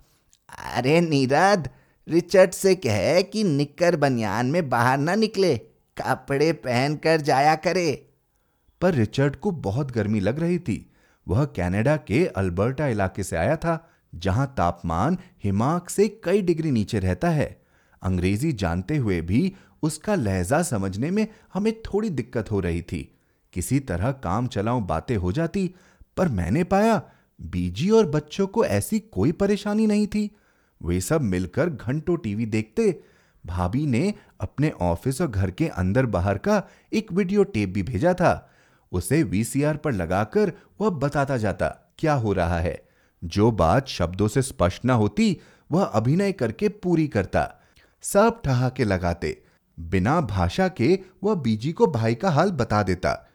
अरे 0.75 1.01
नीरद, 1.01 1.69
रिचर्ड 2.09 2.51
से 2.51 2.75
कहे 2.75 3.23
कि 3.23 3.45
निक्कर 3.45 3.97
बनियान 3.97 4.47
में 4.47 4.69
बाहर 4.69 4.99
ना 4.99 5.15
निकले, 5.15 5.57
कपड़े 5.99 6.53
पहन 6.53 6.97
कर 6.97 7.21
जाया 7.21 7.55
करे। 7.55 8.09
पर 8.81 8.95
रिचर्ड 8.95 9.37
को 9.37 9.51
बहुत 9.51 9.91
गर्मी 9.91 10.21
लग 10.21 10.39
रही 10.39 10.59
थी। 10.59 10.91
वह 11.29 11.45
कनाडा 11.45 11.97
के 11.97 12.27
अल्बर्टा 12.27 12.87
इलाके 12.87 13.23
से 13.23 13.37
आया 13.37 13.57
था, 13.57 13.91
जहाँ 14.15 14.55
तापमान 14.57 15.19
हिमाक 15.45 15.89
से 15.89 16.09
कई 16.09 16.43
डिग्री 16.43 16.71
नीचे 16.71 16.99
रहता 16.99 17.31
है। 17.31 17.63
अंग्रेज़ी 18.03 18.53
जानते 18.53 18.97
हुए 18.97 19.21
भी 19.21 19.55
उसका 19.85 20.15
लहजा 20.15 20.63
समझने 20.63 21.11
में 21.11 21.27
हमें 21.55 21.83
थोड़ी 21.83 22.11
दिक्कत 22.11 22.51
हो 22.51 22.61
रही 22.61 22.83
थी। 22.83 23.19
किसी 23.53 23.81
तरह 23.81 24.13
काम 24.13 24.47
चलाऊं 24.47 24.87
बातें 24.87 25.17
हो 25.17 25.33
जाती, 25.33 25.75
पर 26.17 26.29
मैंने 26.29 26.65
पाया 26.65 27.03
बीजी 27.41 27.91
और 27.91 28.07
बच्चों 28.07 28.47
को 28.47 28.65
ऐसी 28.65 28.99
कोई 29.01 29.33
परेशानी 29.33 29.87
नहीं 29.87 30.07
थी। 30.07 30.31
वे 30.83 31.01
सब 31.01 31.21
मिलकर 31.21 31.71
घंटों 31.71 32.17
टीवी 32.17 32.47
देखते, 32.47 33.01
भाभी 33.47 33.87
ने 33.87 34.15
अपने 34.41 34.71
ऑफ़िस 34.71 35.21
और 35.21 35.29
घर 35.29 35.51
के 35.51 35.69
अंदर 35.69 36.07
बाहर 36.07 36.39
का 36.39 36.63
एक 36.93 37.13
वीडियो 37.13 37.45
टेप 37.45 37.69
भी 37.69 37.83
भेजा 37.83 38.15
था। 38.15 38.51
उसे 38.93 39.23
वीसीआर 39.23 39.77
पर 39.77 39.93
लगाकर 39.93 40.53
वह 40.81 40.91
बताता 40.91 41.37
जाता, 41.37 41.95
क्या 41.99 42.15
हो 42.15 42.33
रहा 42.33 42.61
है? 42.61 42.89
जो 43.25 43.51
बात 43.51 43.89
शब्दों 43.89 44.29
से 44.29 44.43
स्पष्ट 44.43 44.85
न 44.85 44.91
होती, 44.91 45.41
वह 45.73 45.85
अभिनय 45.85 46.33
करके 46.33 46.69
पूरी 46.69 47.09
करता। 47.09 47.61
सब 48.03 48.41
ठहाके 48.45 48.85
लगाते 48.85 49.44
बिना 49.81 50.21
भाषा 50.21 50.69
के 50.69 50.99
वह 51.23 51.35
बीजी 51.35 51.73
को 51.73 51.87
भाई 51.87 52.15
का 52.15 52.31
हाल 52.31 52.51
बता 52.51 52.83
देता। 52.83 53.31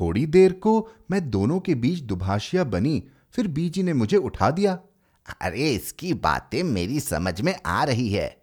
थोड़ी 0.00 0.26
देर 0.26 0.52
को 0.52 0.90
मैं 1.10 1.30
दोनों 1.30 1.60
के 1.60 1.74
बीच 1.74 2.00
दुभाषिया 2.00 2.64
बनी, 2.64 3.04
फिर 3.32 3.48
बीजी 3.48 3.82
ने 3.82 3.92
मुझे 3.92 4.16
उठा 4.16 4.50
दिया। 4.50 4.78
अरे, 5.42 5.74
इसकी 5.74 6.14
बातें 6.14 6.62
मेरी 6.62 7.00
समझ 7.00 7.40
में 7.40 7.56
आ 7.66 7.84
रही 7.84 8.08
है। 8.08 8.36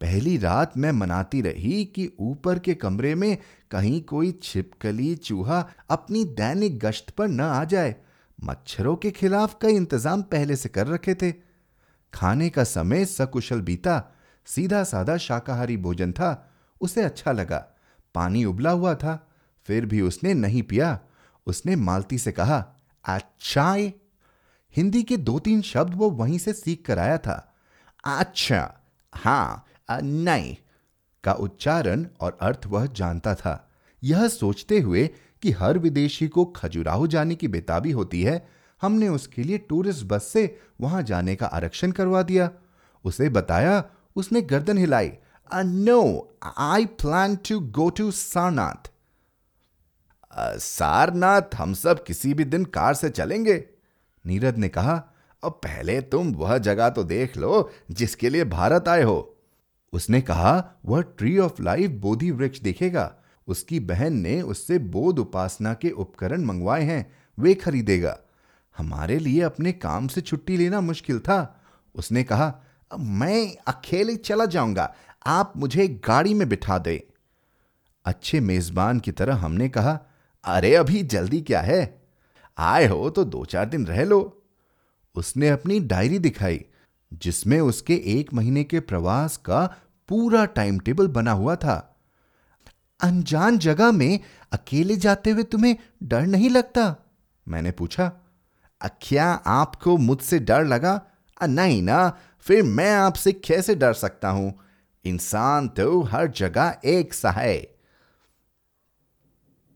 पहली 0.00 0.38
रात 0.38 0.78
मैं 0.78 0.92
मनाती 0.92 1.40
रही 1.40 1.84
कि 1.84 2.12
ऊपर 2.20 2.58
के 2.58 2.74
कमरे 2.74 3.14
में 3.14 3.38
कहीं 3.70 4.02
कोई 4.02 4.38
छिपकली 4.42 5.16
चूहा 5.16 5.70
अपनी 5.90 6.24
दैनिक 6.24 6.78
गश्त 6.78 7.10
पर 7.10 7.28
न 7.28 7.40
आ 7.40 7.64
जाए। 7.64 7.96
मच्छरों 8.44 8.96
के 8.96 9.10
खिलाफ 9.10 9.58
कई 9.62 9.72
इंतज़ाम 9.72 10.22
पहले 10.22 10.56
से 10.56 10.68
कर 10.68 10.86
रखे 10.86 11.14
थे। 11.14 11.32
खाने 12.14 12.50
का 12.50 12.64
समय 12.64 13.04
सकुशल 13.04 13.60
बीता। 13.60 14.11
सीधा 14.46 14.84
साधा 14.84 15.16
शाकाहारी 15.16 15.76
भोजन 15.76 16.12
था, 16.12 16.50
उसे 16.80 17.02
अच्छा 17.02 17.32
लगा। 17.32 17.66
पानी 18.14 18.44
उबला 18.44 18.70
हुआ 18.70 18.94
था, 18.94 19.28
फिर 19.64 19.86
भी 19.86 20.00
उसने 20.00 20.34
नहीं 20.34 20.62
पिया। 20.62 21.00
उसने 21.46 21.76
मालती 21.76 22.18
से 22.18 22.32
कहा 22.32 22.66
अच्छा 23.04 23.72
हिंदी 24.76 25.02
के 25.02 25.16
दो 25.16 25.38
तीन 25.38 25.62
शब्द 25.62 25.94
वो 25.94 26.10
वहीं 26.10 26.38
से 26.38 26.52
सीख 26.52 26.84
कर 26.86 26.98
आया 26.98 27.18
था। 27.18 27.54
अच्छा 28.04 28.74
हाँ 29.14 29.66
नहीं। 29.90 30.56
का 31.24 31.32
उच्चारण 31.32 32.06
और 32.20 32.38
अर्थ 32.40 32.60
वह 32.66 32.86
जानता 32.86 33.34
था। 33.34 33.70
यह 34.02 34.28
सोचते 34.28 34.80
हुए 34.80 35.10
कि 35.42 35.50
हर 35.50 35.78
विदेशी 35.78 36.28
को 36.28 36.44
खजुराहो 36.44 37.06
जाने 37.06 37.34
की 37.34 37.48
बेताबी 37.48 37.90
होती 37.90 38.22
है, 38.22 38.48
हमने 38.82 39.08
उसके 39.08 39.42
लिए 39.42 39.58
टूरिस्ट 39.58 40.06
बस 40.06 40.24
से 40.24 40.58
वहाँ 40.80 41.02
जाने 41.02 41.36
का 41.36 41.46
आरक्षण 41.46 41.90
करवा 41.90 42.22
दिया। 42.22 42.50
उसे 43.04 43.28
बताया 43.28 43.84
उसने 44.16 44.42
गर्दन 44.42 44.78
हिलाई। 44.78 45.12
No 45.50 46.00
I 46.44 46.86
plan 47.00 47.36
to 47.48 47.58
go 47.60 47.88
to 47.90 48.10
Sarnath 48.12 48.90
Sarnath 50.58 51.54
हम 51.54 51.72
सब 51.74 52.02
किसी 52.04 52.32
भी 52.34 52.44
दिन 52.44 52.64
कार 52.66 52.94
से 52.94 53.08
चलेंगे, 53.10 53.64
नीरद 54.24 54.58
ने 54.58 54.68
कहा। 54.68 54.94
अब 55.42 55.52
पहले 55.64 56.00
तुम 56.02 56.32
वह 56.34 56.56
जगह 56.58 56.88
तो 56.88 57.04
देख 57.04 57.36
लो 57.36 57.70
जिसके 57.90 58.28
लिए 58.30 58.44
भारत 58.44 58.88
आए 58.88 59.02
हो। 59.02 59.28
उसने 59.92 60.20
कहा, 60.20 60.64
वह 60.86 61.00
ट्री 61.02 61.36
ऑफ़ 61.38 61.62
लाइफ 61.62 61.90
बोधि 62.00 62.30
वृक्ष 62.30 62.60
देखेगा। 62.60 63.12
उसकी 63.48 63.80
बहन 63.82 64.16
ने 64.16 64.40
उससे 64.42 64.78
बोध 64.78 65.18
उपासना 65.18 65.74
के 65.74 65.90
उपकरण 65.90 66.44
मंगवाए 66.44 66.82
हैं, 66.82 67.12
वे 67.38 67.54
खरीदेगा। 67.54 68.18
हमारे 68.76 69.18
लिए 69.18 69.40
अपने 69.42 69.72
काम 69.74 70.08
से 70.08 70.20
छुट्टी 70.20 70.56
लेना 70.56 70.80
मुश्किल 70.80 71.18
था। 71.20 71.60
उसने 71.94 72.24
कहा 72.24 72.52
मैं 73.00 73.56
अकेले 73.66 74.16
चला 74.16 74.44
जाऊँगा। 74.44 74.94
आप 75.26 75.52
मुझे 75.56 75.88
गाड़ी 75.88 76.34
में 76.34 76.48
बिठा 76.48 76.78
दे। 76.78 77.08
अच्छे 78.04 78.40
मेजबान 78.40 79.00
की 79.00 79.12
तरह 79.12 79.34
हमने 79.34 79.68
कहा 79.68 80.00
अरे 80.44 80.74
अभी 80.74 81.02
जल्दी 81.02 81.40
क्या 81.40 81.60
है? 81.60 82.02
आए 82.58 82.86
हो 82.86 83.10
तो 83.10 83.24
दो 83.24 83.44
चार 83.44 83.68
दिन 83.68 83.86
रह 83.86 84.04
लो। 84.04 84.42
उसने 85.14 85.48
अपनी 85.48 85.80
डायरी 85.80 86.18
दिखाई 86.18 86.64
जिसमें 87.14 87.60
उसके 87.60 87.94
एक 87.94 88.34
महीने 88.34 88.64
के 88.64 88.80
प्रवास 88.80 89.36
का 89.36 89.76
पूरा 90.08 90.44
टाइम 90.44 90.78
टेबल 90.78 91.08
बना 91.08 91.32
हुआ 91.32 91.56
था। 91.56 91.96
अनजान 93.00 93.58
जगह 93.58 93.92
में 93.92 94.20
अकेले 94.52 94.96
जाते 94.96 95.30
हुए 95.30 95.42
तुम्हें 95.42 95.76
डर 96.02 96.22
नहीं 96.22 96.50
लगता? 96.50 96.96
मैंने 97.48 97.72
पूछा। 97.72 98.12
क्या 99.02 99.26
आपको 99.30 99.96
मुझसे 99.96 100.38
डर 100.38 100.64
लगा? 100.64 101.02
आ, 101.42 101.46
नहीं 101.46 101.82
ना। 101.82 102.18
फिर 102.42 102.62
मैं 102.62 102.94
आपसे 102.94 103.32
कैसे 103.32 103.74
डर 103.74 103.92
सकता 103.92 104.28
हूँ? 104.28 104.60
इंसान 105.04 105.68
तो 105.68 106.02
हर 106.02 106.26
जगह 106.26 106.76
एक 106.84 107.14
सा 107.14 107.30
है। 107.30 107.58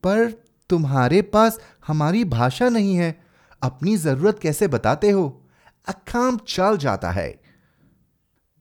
पर 0.02 0.30
तुम्हारे 0.70 1.22
पास 1.22 1.60
हमारी 1.86 2.24
भाषा 2.24 2.68
नहीं 2.68 2.96
है। 2.96 3.20
अपनी 3.62 3.96
ज़रूरत 3.96 4.38
कैसे 4.38 4.68
बताते 4.68 5.10
हो? 5.10 5.44
अखाम 5.88 6.38
चल 6.48 6.76
जाता 6.76 7.10
है। 7.10 7.40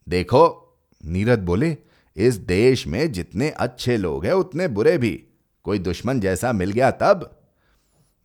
देखो, 0.09 0.74
नीरद 1.05 1.39
बोले, 1.39 1.77
इस 2.15 2.35
देश 2.35 2.88
में 2.88 3.12
जितने 3.12 3.50
अच्छे 3.50 3.97
लोग 3.97 4.25
हैं, 4.25 4.33
उतने 4.33 4.67
बुरे 4.67 4.97
भी। 4.97 5.27
कोई 5.63 5.79
दुश्मन 5.79 6.19
जैसा 6.19 6.51
मिल 6.51 6.71
गया 6.71 6.91
तब। 6.91 7.41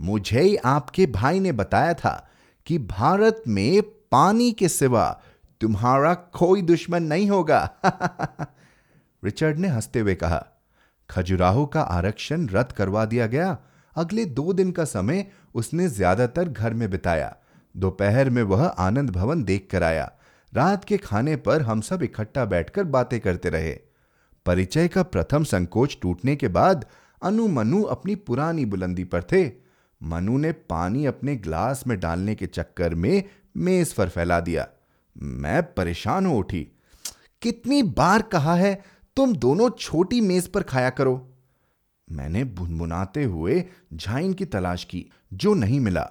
मुझे 0.00 0.40
ही 0.40 0.56
आपके 0.56 1.06
भाई 1.06 1.40
ने 1.40 1.52
बताया 1.52 1.94
था 1.94 2.30
कि 2.66 2.78
भारत 2.78 3.42
में 3.48 3.82
पानी 3.82 4.52
के 4.52 4.68
सिवा 4.68 5.22
तुम्हारा 5.60 6.14
कोई 6.14 6.62
दुश्मन 6.62 7.02
नहीं 7.02 7.30
होगा। 7.30 7.70
रिचर्ड 9.24 9.58
ने 9.58 9.68
हँसते 9.68 10.00
हुए 10.00 10.14
कहा, 10.14 10.46
खजुराहो 11.10 11.66
का 11.66 11.80
आरक्षण 11.80 12.48
रद्द 12.48 12.72
करवा 12.72 13.04
दिया 13.04 13.26
गया। 13.26 13.58
अगले 13.96 14.24
दो 14.24 14.52
दिन 14.52 14.72
का 14.72 14.84
समय 14.84 15.26
उसने 15.54 15.88
ज़्यादातर 15.88 16.48
घर 16.48 16.74
में 16.74 16.90
बिताया। 16.90 17.36
दोपहर 17.76 18.30
में 18.30 18.42
वह 18.42 18.66
आनंद 18.66 19.10
भवन 19.10 19.44
देख 19.44 19.68
कर 19.70 19.82
आया। 19.82 20.12
रात 20.54 20.84
के 20.84 20.96
खाने 20.96 21.36
पर 21.36 21.62
हम 21.62 21.80
सब 21.80 22.02
इकट्ठा 22.02 22.44
बैठकर 22.44 22.84
बातें 22.84 23.20
करते 23.20 23.48
रहे। 23.48 23.78
परिचय 24.46 24.88
का 24.88 25.02
प्रथम 25.02 25.44
संकोच 25.44 25.98
टूटने 26.02 26.36
के 26.36 26.48
बाद 26.48 26.86
अनु 27.22 27.48
मनु 27.48 27.82
अपनी 27.82 28.14
पुरानी 28.14 28.64
बुलंदी 28.64 29.04
पर 29.04 29.22
थे। 29.22 29.52
मनु 30.02 30.38
ने 30.38 30.52
पानी 30.52 31.06
अपने 31.06 31.36
ग्लास 31.36 31.86
में 31.86 32.00
डालने 32.00 32.34
के 32.34 32.46
चक्कर 32.46 32.94
में 32.94 33.22
मेज 33.56 33.92
पर 33.92 34.08
फैला 34.08 34.40
दिया। 34.40 34.68
मैं 35.22 35.62
परेशान 35.62 36.26
हो, 36.26 36.38
उठी। 36.38 36.68
कितनी 37.42 37.82
बार 37.82 38.22
कहा 38.22 38.54
है, 38.54 38.82
तुम 39.16 39.36
दोनों 39.36 39.70
छोटी 39.70 40.20
मेज 40.20 40.48
पर 40.48 40.62
खाया 40.62 40.90
करो। 40.90 41.34
मैंने 42.12 42.44
बुनबुनाते 42.44 43.24
हुए 43.24 43.64
झाइन 43.94 44.32
की 44.32 44.44
तलाश 44.44 44.84
की, 44.84 45.06
जो 45.32 45.54
नहीं 45.54 45.80
मिला। 45.80 46.10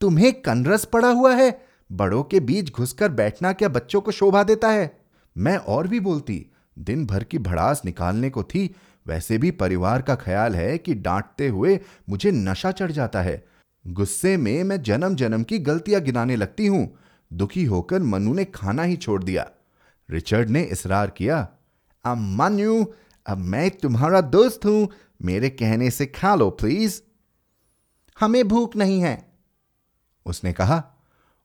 तुम्हें 0.00 0.32
कनरस 0.32 0.84
पड़ा 0.84 1.08
हुआ 1.08 1.34
है? 1.34 1.66
बड़ों 1.92 2.22
के 2.22 2.40
बीच 2.40 2.72
घुसकर 2.72 3.08
बैठना 3.08 3.52
क्या 3.52 3.68
बच्चों 3.68 4.00
को 4.00 4.10
शोभा 4.10 4.42
देता 4.42 4.68
है? 4.68 4.98
मैं 5.36 5.56
और 5.56 5.88
भी 5.88 6.00
बोलती 6.00 6.46
दिन 6.78 7.06
भर 7.06 7.24
की 7.24 7.38
भड़ास 7.38 7.82
निकालने 7.84 8.30
को 8.30 8.42
थी। 8.42 8.74
वैसे 9.06 9.38
भी 9.38 9.50
परिवार 9.50 10.02
का 10.02 10.14
ख्याल 10.14 10.54
है 10.54 10.78
कि 10.78 10.94
डांटते 10.94 11.48
हुए 11.48 11.80
मुझे 12.08 12.30
नशा 12.30 12.70
चढ़ 12.70 12.90
जाता 12.90 13.22
है। 13.22 13.44
गुस्से 13.86 14.36
में 14.36 14.64
मैं 14.64 14.82
जन्म 14.82 15.14
जन्म 15.14 15.42
की 15.42 15.58
गलतियाँ 15.58 16.00
गिनाने 16.00 16.36
लगती 16.36 16.66
हूँ। 16.66 16.98
दुखी 17.32 17.64
होकर 17.64 18.02
मनु 18.02 18.34
ने 18.34 18.44
खाना 18.44 18.82
ही 18.82 18.96
छोड़ 18.96 19.24
दिया। 19.24 19.50
रिचर्ड 20.10 20.50
ने 20.50 20.62
इसरार 20.62 21.10
किया, 21.10 21.48
अब 22.04 22.18
मनु 22.18 22.84
अब 23.26 23.38
मैं 23.38 23.70
तुम्हारा 23.70 24.20
दोस्त 24.20 24.64
हूँ, 24.64 24.88
मेरे 25.22 25.50
कहने 25.50 25.90
से 25.90 26.06
खा 26.06 26.34
लो 26.34 26.50
प्लीज़ 26.50 27.00
हमें 28.20 28.48
भूख 28.48 28.76
नहीं 28.76 29.00
है, 29.00 29.32
उसने 30.26 30.52
कहा। 30.52 30.84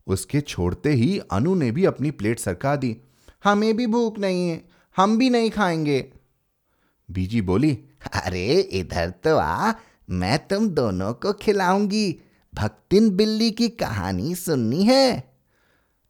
उसके 0.07 0.41
छोड़ते 0.41 0.93
ही 0.93 1.19
अनु 1.19 1.55
ने 1.55 1.71
भी 1.71 1.85
अपनी 1.85 2.11
प्लेट 2.11 2.39
सरका 2.39 2.75
दी। 2.75 2.97
हमें 3.43 3.77
भी 3.77 3.87
भूख 3.87 4.19
नहीं 4.19 4.49
है, 4.49 4.69
हम 4.97 5.17
भी 5.17 5.29
नहीं 5.29 5.51
खाएँगे। 5.51 6.13
बीजी 7.11 7.41
बोली, 7.41 7.85
अरे, 8.13 8.59
इधर 8.59 9.09
तो 9.09 9.37
आ, 9.37 9.73
मैं 10.09 10.47
तुम 10.47 10.69
दोनों 10.69 11.13
को 11.13 11.33
खिलाऊँगी। 11.33 12.19
भक्तिन 12.55 13.09
बिल्ली 13.09 13.51
की 13.51 13.69
कहानी 13.69 14.35
सुननी 14.35 14.83
है? 14.83 15.28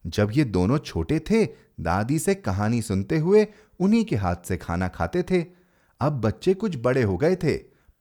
जब 0.06 0.30
ये 0.32 0.44
दोनों 0.44 0.78
छोटे 0.78 1.18
थे, 1.18 1.48
दादी 1.80 2.18
से 2.18 2.34
कहानी 2.34 2.82
सुनते 2.82 3.18
हुए 3.18 3.46
उन्हीं 3.80 4.04
के 4.04 4.16
हाथ 4.16 4.36
से 4.48 4.56
खाना 4.56 4.88
खाते 4.88 5.22
थे। 5.22 5.44
अब 6.00 6.12
बच्चे 6.12 6.54
कुछ 6.54 6.76
बड़े 6.76 7.02
हो 7.02 7.16
गए 7.16 7.36
थे, 7.36 7.56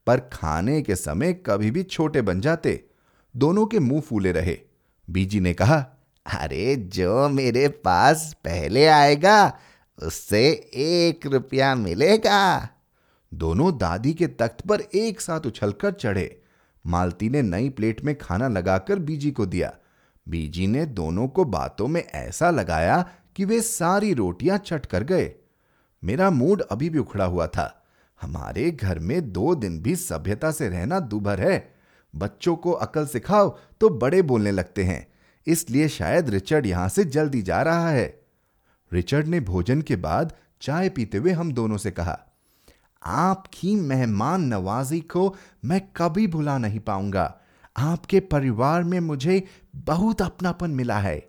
पर 0.08 0.20
खाने 0.20 0.82
के 0.82 0.96
समय 0.96 1.34
कभी 1.34 1.72
भी 1.72 1.84
छोटे 1.84 2.22
बन 2.22 2.42
जाते। 2.42 2.86
दोनों 3.38 3.66
के 3.66 3.80
मुँह 3.80 4.02
फूले 4.02 4.32
रहे। 4.32 4.60
बीजी 5.10 5.40
ने 5.40 5.54
कहा, 5.54 5.78
अरे, 6.26 6.76
जो 6.76 7.30
मेरे 7.30 7.68
पास 7.68 8.34
पहले 8.34 8.88
आएगा, 8.88 9.60
उससे 10.04 10.50
एक 10.74 11.26
रुपया 11.26 11.76
मिलेगा। 11.76 12.70
दोनों 13.34 13.78
दादी 13.78 14.14
के 14.14 14.28
तख्त 14.28 14.68
पर 14.68 14.82
एक 14.82 15.22
साथ 15.22 15.42
उछलकर 15.46 15.92
चढ़े। 15.92 16.42
मालती 16.88 17.30
ने 17.30 17.42
नई 17.42 17.70
प्लेट 17.70 18.06
में 18.06 18.18
खाना 18.18 18.48
लगाकर 18.48 19.00
बीजी 19.00 19.32
को 19.32 19.46
दिया। 19.46 19.74
बीजी 20.30 20.68
ने 20.68 20.86
दोनों 20.86 21.28
को 21.28 21.46
बातों 21.46 21.88
में 21.88 22.02
ऐसा 22.04 22.50
लगाया 22.50 23.02
कि 23.36 23.46
वे 23.46 23.62
सारी 23.62 24.14
रोटियाँ 24.14 24.58
चट 24.58 24.86
कर 24.86 25.04
गए। 25.04 25.32
मेरा 26.04 26.30
मूड 26.30 26.62
अभी 26.62 26.90
भी 26.90 27.00
उखड़ा 27.00 27.26
हुआ 27.26 27.48
था। 27.48 27.76
हमारे 28.22 28.70
घर 28.72 29.00
में 29.00 29.32
दो 29.32 29.54
दिन 29.56 29.80
भी 29.82 29.96
सभ्यता 29.96 30.52
से 30.52 30.70
रहना 30.70 31.00
दुभर 31.00 31.40
है। 31.40 31.74
बच्चों 32.14 32.56
को 32.56 32.72
अकल 32.72 33.06
सिखाओ 33.06 33.50
तो 33.82 33.90
बड़े 33.90 34.22
बोलने 34.22 34.52
लगते 34.52 34.84
हैं। 34.84 35.06
इसलिए 35.48 35.88
शायद 35.88 36.30
रिचर्ड 36.30 36.66
यहाँ 36.66 36.90
से 36.90 37.04
जल्दी 37.06 37.42
जा 37.42 37.62
रहा 37.62 37.90
है। 37.90 38.08
रिचर्ड 38.92 39.28
ने 39.28 39.40
भोजन 39.40 39.82
के 39.82 39.96
बाद 39.96 40.34
चाय 40.62 40.90
पीते 40.90 41.18
हुए 41.18 41.32
हम 41.32 41.52
दोनों 41.54 41.78
से 41.78 41.92
कहा, 41.92 42.20
आपकी 43.02 43.76
मेहमान 43.76 44.44
नवाजी 44.44 45.00
को 45.02 45.36
मैं 45.66 45.82
कभी 45.98 46.28
भुला 46.28 46.58
नहीं 46.58 46.80
पाऊँगा। 46.80 47.39
आपके 47.80 48.20
परिवार 48.20 48.84
में 48.84 49.00
मुझे 49.00 49.44
बहुत 49.76 50.22
अपनापन 50.22 50.72
मिला 50.72 50.98
है। 51.00 51.22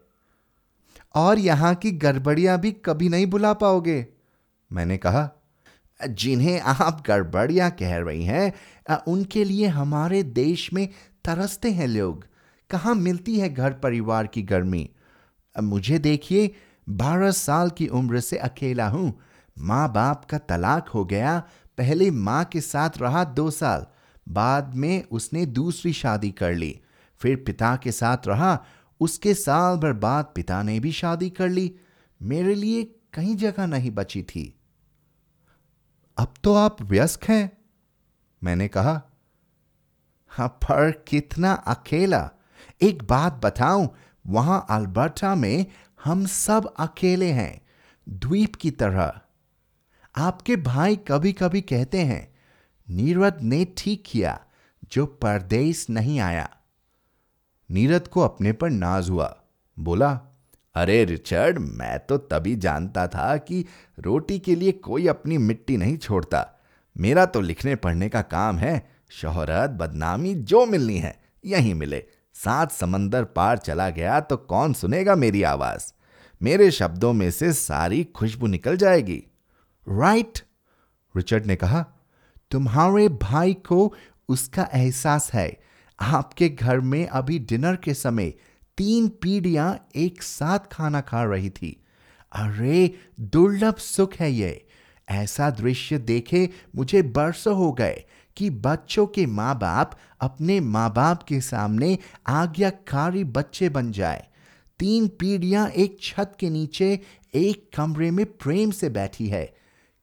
और 1.15 1.39
यहाँ 1.39 1.75
की 1.75 1.91
गड़बड़ियाँ 1.93 2.59
भी 2.61 2.73
कभी 2.85 3.09
नहीं 3.09 3.27
बुला 3.27 3.53
पाओगे। 3.53 4.07
मैंने 4.71 4.97
कहा, 4.97 5.29
जिन्हें 6.01 6.61
आप 6.61 7.03
गड़बड़ियाँ 7.07 7.71
कह 7.71 7.97
रही 7.97 8.25
हैं 8.25 8.99
उनके 9.09 9.45
लिए 9.45 9.67
हमारे 9.69 10.23
देश 10.23 10.73
में 10.73 10.89
तरसते 11.25 11.71
हैं 11.71 11.87
लोग। 11.87 12.25
कहाँ 12.71 12.95
मिलती 12.95 13.39
है 13.41 13.49
घर 13.49 13.73
परिवार 13.73 14.27
की 14.27 14.43
गर्मी? 14.43 14.89
मुझे 15.57 15.99
देखिए, 15.99 16.51
बारह 16.87 17.31
साल 17.31 17.71
की 17.71 17.87
उम्र 17.89 18.21
से 18.21 18.37
अकेला 18.39 18.89
हूँ। 18.89 19.13
माँ 19.57 19.93
बाप 19.93 20.25
का 20.25 20.39
तलाक 20.39 20.89
हो 20.89 21.05
गया, 21.05 21.39
पहले 21.79 22.11
माँ 22.11 22.45
के 22.45 22.61
साथ 22.61 22.99
रहा 22.99 23.25
दो 23.25 23.51
साल। 23.51 23.87
बाद 24.29 24.75
में 24.75 25.05
उसने 25.05 25.47
दूसरी 25.47 25.93
शादी 25.93 26.31
कर 26.31 26.55
ली। 26.55 26.81
फिर 27.21 27.37
पिता 27.37 27.77
के 27.77 27.93
साथ 27.93 28.27
रहा, 28.27 28.65
उसके 29.01 29.35
साल 29.35 29.77
भर 29.77 29.93
बाद 29.93 30.33
पिता 30.35 30.63
ने 30.63 30.81
भी 30.81 30.93
शादी 30.93 31.31
कर 31.31 31.49
ली। 31.49 31.75
मेरे 32.23 32.55
लिए 32.55 32.85
कहीं 33.13 33.37
जगह 33.37 33.67
नहीं 33.67 33.91
बची 33.91 34.23
थी। 34.23 34.61
अब 36.19 36.35
तो 36.45 36.55
आप 36.55 36.83
व्यस्क 36.83 37.25
हैं, 37.25 37.59
मैंने 38.45 38.69
कहा। 38.69 39.03
हाँ 40.27 40.49
पर 40.49 40.91
कितना 41.09 41.53
अकेला। 41.53 42.31
एक 42.83 43.03
बात 43.03 43.41
बताऊँ, 43.45 43.89
वहाँ 44.27 44.67
अल्बर्टा 44.71 45.35
में 45.35 45.67
हम 46.05 46.27
सब 46.27 46.75
अकेले 46.79 47.31
हैं, 47.33 47.61
द्वीप 48.09 48.55
की 48.57 48.71
तरह। 48.71 49.21
आपके 50.17 50.57
भाई 50.57 50.97
कभी 50.97 51.33
कभी 51.33 51.61
कहते 51.61 51.99
हैं 51.99 52.30
नीरद 52.91 53.39
ने 53.43 53.67
ठीक 53.77 54.05
किया, 54.07 54.41
जो 54.93 55.07
परदेश 55.07 55.91
नहीं 55.91 56.21
आया। 56.21 56.51
नीरद 57.71 58.09
को 58.09 58.21
अपने 58.21 58.53
पर 58.53 58.71
नाज 58.71 59.11
हुआ। 59.11 59.37
बोला, 59.79 60.21
अरे 60.75 61.05
रिचर्ड, 61.05 61.59
मैं 61.59 61.99
तो 61.99 62.19
तभी 62.19 62.57
जानता 62.57 63.07
था 63.07 63.37
कि 63.37 63.67
रोटी 63.99 64.39
के 64.39 64.55
लिए 64.55 64.73
कोई 64.73 65.07
अपनी 65.07 65.39
मिट्टी 65.39 65.77
नहीं 65.77 65.97
छोड़ता। 65.97 66.61
मेरा 66.99 67.27
तो 67.27 67.41
लिखने 67.41 67.77
पढ़ने 67.77 68.09
का 68.09 68.23
काम 68.23 68.59
है। 68.59 68.91
शोहरत, 69.11 69.71
बदनामी, 69.71 70.35
जो 70.35 70.67
मिलनी 70.67 70.99
है, 70.99 71.23
यहीं 71.45 71.75
मिले। 71.75 72.05
सात 72.35 72.73
समंदर 72.73 73.25
पार 73.25 73.59
चला 73.59 73.91
गया 73.91 74.21
तो 74.21 74.37
कौन 74.37 74.73
सुनेगा 74.73 75.15
मेरी 75.15 75.43
आवाज़? 75.43 75.93
मेरे 76.43 76.71
शब्दों 76.71 77.13
में 77.13 77.31
से 77.31 77.53
सारी 77.53 78.05
खुशबू 78.05 78.47
निकल 78.47 78.77
जाएगी। 78.77 79.25
Right 79.89 80.29
right? 80.29 80.49
रिचर्ड 81.17 81.47
ने 81.47 81.57
कहा। 81.57 81.87
तुम्हारे 82.51 83.09
भाई 83.09 83.55
को 83.55 83.95
उसका 84.29 84.69
एहसास 84.75 85.31
है। 85.35 85.61
आपके 86.01 86.49
घर 86.49 86.81
में 86.81 87.07
अभी 87.07 87.39
डिनर 87.39 87.77
के 87.77 87.95
समय 87.95 88.35
तीन 88.77 89.09
पीढ़ियाँ 89.09 89.89
एक 89.97 90.23
साथ 90.23 90.59
खाना 90.73 91.01
खा 91.01 91.25
रही 91.25 91.51
थी। 91.51 91.85
अरे, 92.33 92.95
दुर्लभ 93.21 93.75
सुख 93.75 94.15
है 94.15 94.33
ये। 94.33 94.67
ऐसा 95.09 95.51
दृश्य 95.51 95.99
देखे 95.99 96.51
मुझे 96.77 97.03
बरसों 97.03 97.57
हो 97.57 97.73
गए 97.73 98.05
कि 98.37 98.51
बच्चों 98.51 99.07
के 99.07 99.27
माँ 99.27 99.59
बाप 99.59 99.99
अपने 100.21 100.61
माँ 100.61 100.93
बाप 100.93 101.23
के 101.23 101.41
सामने 101.41 101.99
आज्ञाकारी 102.27 103.25
बच्चे 103.25 103.69
बन 103.69 103.93
जाए। 103.93 104.27
तीन 104.79 105.09
पीढ़ियाँ 105.09 105.69
एक 105.69 105.99
छत 106.01 106.33
के 106.41 106.51
नीचे 106.51 107.01
एक 107.35 107.71
कमरे 107.77 108.11
में 108.11 108.27
प्रेम 108.27 108.71
से 108.71 108.89
बैठी 108.89 109.27
है। 109.27 109.45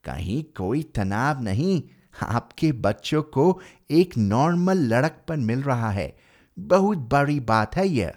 कहीं 0.03 0.43
कोई 0.43 0.83
तनाव 0.83 1.41
नहीं। 1.41 1.83
आपके 2.21 2.71
बच्चों 2.71 3.21
को 3.23 3.59
एक 3.91 4.17
नॉर्मल 4.17 4.77
लड़कपन 4.77 5.39
मिल 5.39 5.61
रहा 5.61 5.89
है। 5.89 6.17
बहुत 6.59 6.97
बड़ी 6.97 7.39
बात 7.39 7.75
है 7.75 7.87
यह। 7.87 8.13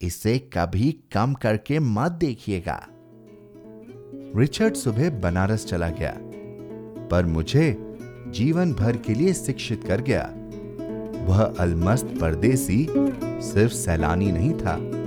इसे 0.00 0.38
कभी 0.38 0.92
कम 1.12 1.34
करके 1.34 1.78
मत 1.78 2.12
देखिएगा। 2.12 2.86
रिचर्ड 4.36 4.74
सुबह 4.74 5.10
बनारस 5.10 5.66
चला 5.66 5.88
गया, 5.90 6.14
पर 7.08 7.26
मुझे 7.26 7.96
जीवन 8.28 8.72
भर 8.74 8.96
के 8.96 9.14
लिए 9.14 9.34
शिक्षित 9.34 9.84
कर 9.84 10.00
गया। 10.00 10.30
वह 11.26 11.42
अलमस्त 11.58 12.06
परदेसी, 12.20 12.86
सिर्फ़ 13.24 13.72
सैलानी 13.72 14.32
नहीं 14.32 14.54
था। 14.54 14.99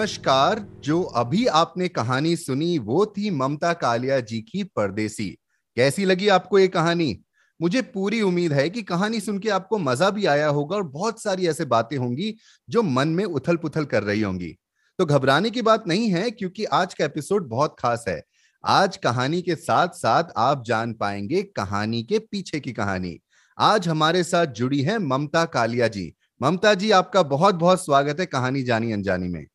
नमस्कार, 0.00 0.66
जो 0.80 1.02
अभी 1.02 1.46
आपने 1.46 1.88
कहानी 1.88 2.36
सुनी 2.36 2.78
वो 2.78 3.06
थी 3.06 3.30
ममता 3.30 3.72
कालिया 3.72 4.20
जी 4.20 4.40
की 4.40 4.62
परदेसी। 4.64 5.28
कैसी 5.76 6.04
लगी 6.04 6.28
आपको 6.28 6.58
ये 6.58 6.68
कहानी? 6.68 7.20
मुझे 7.60 7.82
पूरी 7.82 8.22
उम्मीद 8.22 8.52
है 8.52 8.70
कि 8.70 8.82
कहानी 8.82 9.20
सुन 9.20 9.38
के 9.38 9.48
आपको 9.48 9.78
मज़ा 9.78 10.10
भी 10.10 10.26
आया 10.26 10.48
होगा 10.48 10.76
और 10.76 10.82
बहुत 10.82 11.22
सारी 11.22 11.46
ऐसे 11.46 11.64
बातें 11.64 11.96
होंगी 11.96 12.34
जो 12.70 12.82
मन 12.82 13.08
में 13.08 13.24
उथल 13.24 13.56
पुथल 13.56 13.84
कर 13.84 14.02
रही 14.02 14.20
होंगी। 14.20 14.56
तो 14.98 15.06
घबराने 15.06 15.50
की 15.50 15.62
बात 15.62 15.88
नहीं 15.88 16.08
है, 16.08 16.30
क्योंकि 16.30 16.64
आज 16.64 16.94
का 16.94 17.04
एपिसोड 17.04 17.48
बहुत 17.48 17.76
खास 17.78 18.04
है। 18.08 18.22
आज 18.64 18.96
कहानी 18.96 19.42
के 19.42 19.54
साथ 19.54 19.88
साथ 19.88 20.24
आप 20.36 20.64
जान 20.66 20.92
पाएँगे 20.92 21.42
कहानी 21.42 22.02
के 22.02 22.18
पीछे 22.18 22.60
की 22.60 22.72
कहानी। 22.72 23.18
आज 23.58 23.88
हमारे 23.88 24.24
साथ 24.24 24.46
जुड़ी 24.46 24.82
है 24.82 24.98
ममता 24.98 25.44
कालिया 25.44 25.88
जी। 25.88 26.12
ममता 26.42 26.74
जी, 26.74 26.90
आपका 26.90 27.22
बहुत 27.22 27.54
बहुत 27.54 27.84
स्वागत 27.84 28.20
है 28.20 28.26
कहानी 28.26 28.62
जानी 28.62 28.92
अनजानी 28.92 29.28
में। 29.28 29.46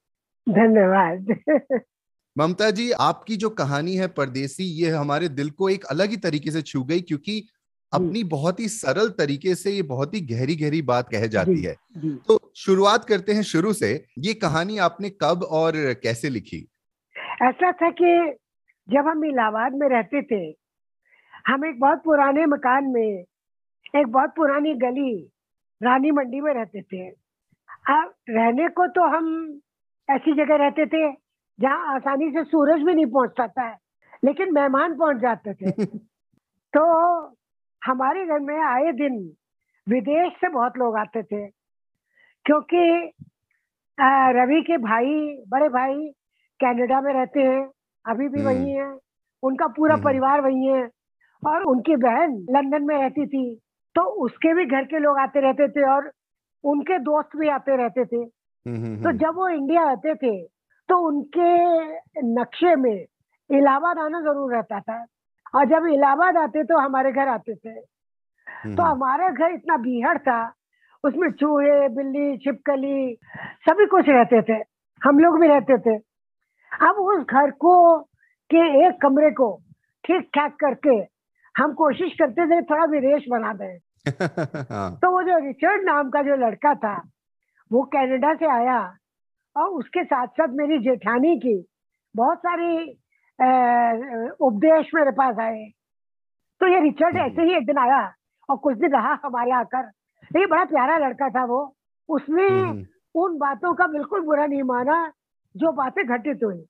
धन्यवाद। 0.50 1.36
ममता 2.36 2.70
जी 2.72 2.92
आपकी 2.92 3.36
जो 3.36 3.50
कहानी 3.50 3.96
है 3.96 4.08
परदेसी 4.08 4.64
ये 4.64 4.90
हमारे 4.90 5.30
दिल 5.30 5.50
को 5.50 5.70
एक 5.70 5.86
अलग 5.86 6.10
ही 6.10 6.18
तरीके 6.18 6.52
से 6.52 6.62
छू 6.62 6.84
गई 6.84 7.02
क्योंकि 7.02 7.44
अपनी 7.94 8.24
बहुत 8.24 8.60
ही 8.60 8.68
सरल 8.68 9.10
तरीके 9.10 9.56
से 9.56 9.72
ये 9.72 9.82
बहुत 9.82 10.14
ही 10.14 10.22
गहरी 10.22 10.56
गहरी 10.56 10.82
बात 10.82 11.10
कह 11.10 11.28
जाती 11.28 11.62
है। 11.62 11.76
तो 12.28 12.40
शुरुआत 12.56 13.06
करते 13.06 13.34
हैं 13.34 13.42
शुरू 13.44 13.74
से 13.74 13.92
ये 14.20 14.34
कहानी 14.34 14.78
आपने 14.78 15.10
कब 15.22 15.44
और 15.44 15.74
कैसे 16.04 16.30
लिखी? 16.30 16.68
ऐसा 17.42 17.72
था 17.72 17.90
कि 17.92 18.34
जब 18.90 19.08
हम 19.08 19.26
इलाहाबाद 19.26 19.74
में 19.74 19.88
रहते 19.90 20.22
थे 20.22 20.44
हम 21.48 21.66
एक 21.66 21.80
बहुत 21.80 22.02
पुराने 22.06 22.46
मकान 22.46 22.84
में 22.84 23.24
एक 23.96 24.08
बहुत 24.08 24.34
पुरानी 24.36 24.74
गली 24.74 25.14
रानी 25.82 26.12
मंडी 26.12 26.42
में 26.42 26.54
रहते 26.54 26.82
थे। 26.82 27.08
अब 27.08 28.14
रहने 28.30 28.68
को 28.70 28.88
तो 28.88 29.08
हम 29.08 29.26
ऐसी 30.10 30.34
जगह 30.34 30.56
रहते 30.56 30.86
थे 30.86 31.12
जहाँ 31.60 31.96
आसानी 31.96 32.30
से 32.32 32.44
सूरज 32.44 32.82
भी 32.82 32.94
नहीं 32.94 33.06
पहुँच 33.06 33.34
पाता 33.38 33.64
है 33.64 33.78
लेकिन 34.24 34.54
मेहमान 34.54 34.96
पहुँच 34.98 35.18
जाते 35.18 35.54
थे 35.54 35.86
तो 36.74 36.84
हमारे 37.82 38.26
घर 38.26 38.40
में 38.40 38.60
आए 38.64 38.92
दिन 38.92 39.18
विदेश 39.88 40.34
से 40.34 40.50
बहुत 40.50 40.78
लोग 40.78 40.98
आते 40.98 41.24
थे 41.24 41.46
क्योंकि 42.46 43.12
रवि 44.38 44.62
के 44.62 44.78
भाई 44.78 45.16
बड़े 45.50 45.70
भाई 45.70 45.96
कनाडा 46.60 47.02
में 47.02 47.14
रहते 47.14 47.42
हैं 47.42 47.64
अभी 48.06 48.28
भी 48.28 48.40
हम्म। 48.40 48.50
वही 48.50 48.72
हैं 48.72 48.92
उनका 49.44 49.68
पूरा 49.68 49.94
हम्म। 49.94 50.04
परिवार 50.04 50.42
वही 50.42 50.66
है 50.66 50.90
और 51.44 51.64
उनकी 51.64 51.96
बहन 51.96 52.36
लंदन 52.50 52.84
में 52.84 52.98
रहती 52.98 53.26
थी 53.28 53.44
तो 53.96 54.02
उसके 54.26 54.54
भी 54.54 54.66
घर 54.66 54.86
के 54.86 55.00
लोग 55.00 55.18
आते 55.20 55.42
रहते 55.42 55.68
थे 55.68 55.90
और 55.90 56.12
उनके 56.64 56.98
दोस्त 57.00 57.38
भी 57.38 57.50
आते 57.50 57.76
रहते 57.78 58.06
थे 58.06 58.18
हम्म, 58.18 58.30
तो 58.68 59.12
जब 59.18 59.36
वो 59.36 59.48
इंडिया 59.50 59.82
आते 59.92 60.16
थे 60.16 60.36
तो 60.90 60.98
उनके 61.08 61.50
नक्शे 62.34 62.76
में 62.76 63.06
इलाहाबाद 63.50 64.00
आना 64.00 64.20
ज़रूर 64.22 64.54
रहता 64.56 64.80
था। 64.80 65.06
और 65.56 65.66
जब 65.66 65.86
इलाहाबाद 65.88 66.38
आते 66.38 66.64
तो 66.64 66.78
हमारे 66.78 67.12
घर 67.12 67.28
आते 67.28 67.56
थे। 67.56 67.80
तो 68.76 68.84
हमारा 68.84 69.30
घर 69.30 69.54
इतना 69.54 69.78
बीहड़ 69.78 70.18
था 70.18 70.42
उसमें 71.04 71.30
चूहे 71.32 71.88
बिल्ली 71.90 72.38
छिपकली 72.38 73.18
सभी 73.70 73.86
कुछ 73.86 74.06
रहते 74.10 74.42
थे। 74.42 74.62
हम 75.02 75.20
लोग 75.20 75.40
भी 75.40 75.48
रहते 75.48 75.78
थे। 75.78 75.96
अब 76.72 76.96
उस 76.96 77.24
घर 77.26 77.52
को 77.52 78.00
के 78.50 78.88
एक 78.88 79.02
कमरे 79.02 79.32
को 79.32 79.56
ठीक 80.04 80.30
ठाक 80.36 80.56
करके 80.60 80.96
हम 81.56 81.74
कोशिश 81.74 82.14
करते 82.14 82.46
थे 82.46 82.62
थोड़ा 82.62 82.86
विदेश 82.86 83.26
बना 83.30 83.54
दें। 83.54 83.78
हाँ। 84.72 84.96
तो 84.96 85.12
वो 85.12 85.22
जो 85.24 85.38
रिचर्ड 85.46 85.86
नाम 85.86 86.10
का 86.10 86.22
जो 86.22 86.36
लड़का 86.36 86.74
था 86.76 86.96
वो 87.72 87.84
कनाडा 87.84 88.34
से 88.34 88.46
आया 88.46 88.98
और 89.58 89.68
उसके 89.68 90.04
साथ 90.04 90.28
साथ 90.28 90.48
मेरी 90.48 90.78
जेठानी 90.78 91.38
की 91.38 91.66
बहुत 92.16 92.38
सारी 92.38 93.00
उपदेश 94.40 94.92
मेरे 94.96 95.12
पास 95.12 95.38
आए। 95.40 95.70
तो 96.60 96.68
ये 96.68 96.80
रिचर्ड 96.80 97.18
ऐसे 97.18 97.42
ही 97.42 97.54
एक 97.54 97.66
दिन 97.66 97.78
आया 97.78 98.14
और 98.50 98.58
कुछ 98.58 98.78
दिन 98.78 98.92
रहा 98.92 99.20
हमारे 99.26 99.52
आकर। 99.52 99.92
ये 100.40 100.46
बड़ा 100.46 100.66
प्यारा 100.66 100.98
लड़का 100.98 101.30
था 101.30 101.46
वो। 101.46 101.76
उसने 102.10 102.48
हम्म, 102.48 102.86
उन 103.16 103.38
बातों 103.38 103.74
का 103.74 103.88
बिल्कुल 103.88 104.22
बुरा 104.22 104.46
नहीं 104.46 104.64
माना 104.64 105.12
जो 105.58 105.72
बातें 105.72 106.06
घटित 106.06 106.40
हुई। 106.44 106.66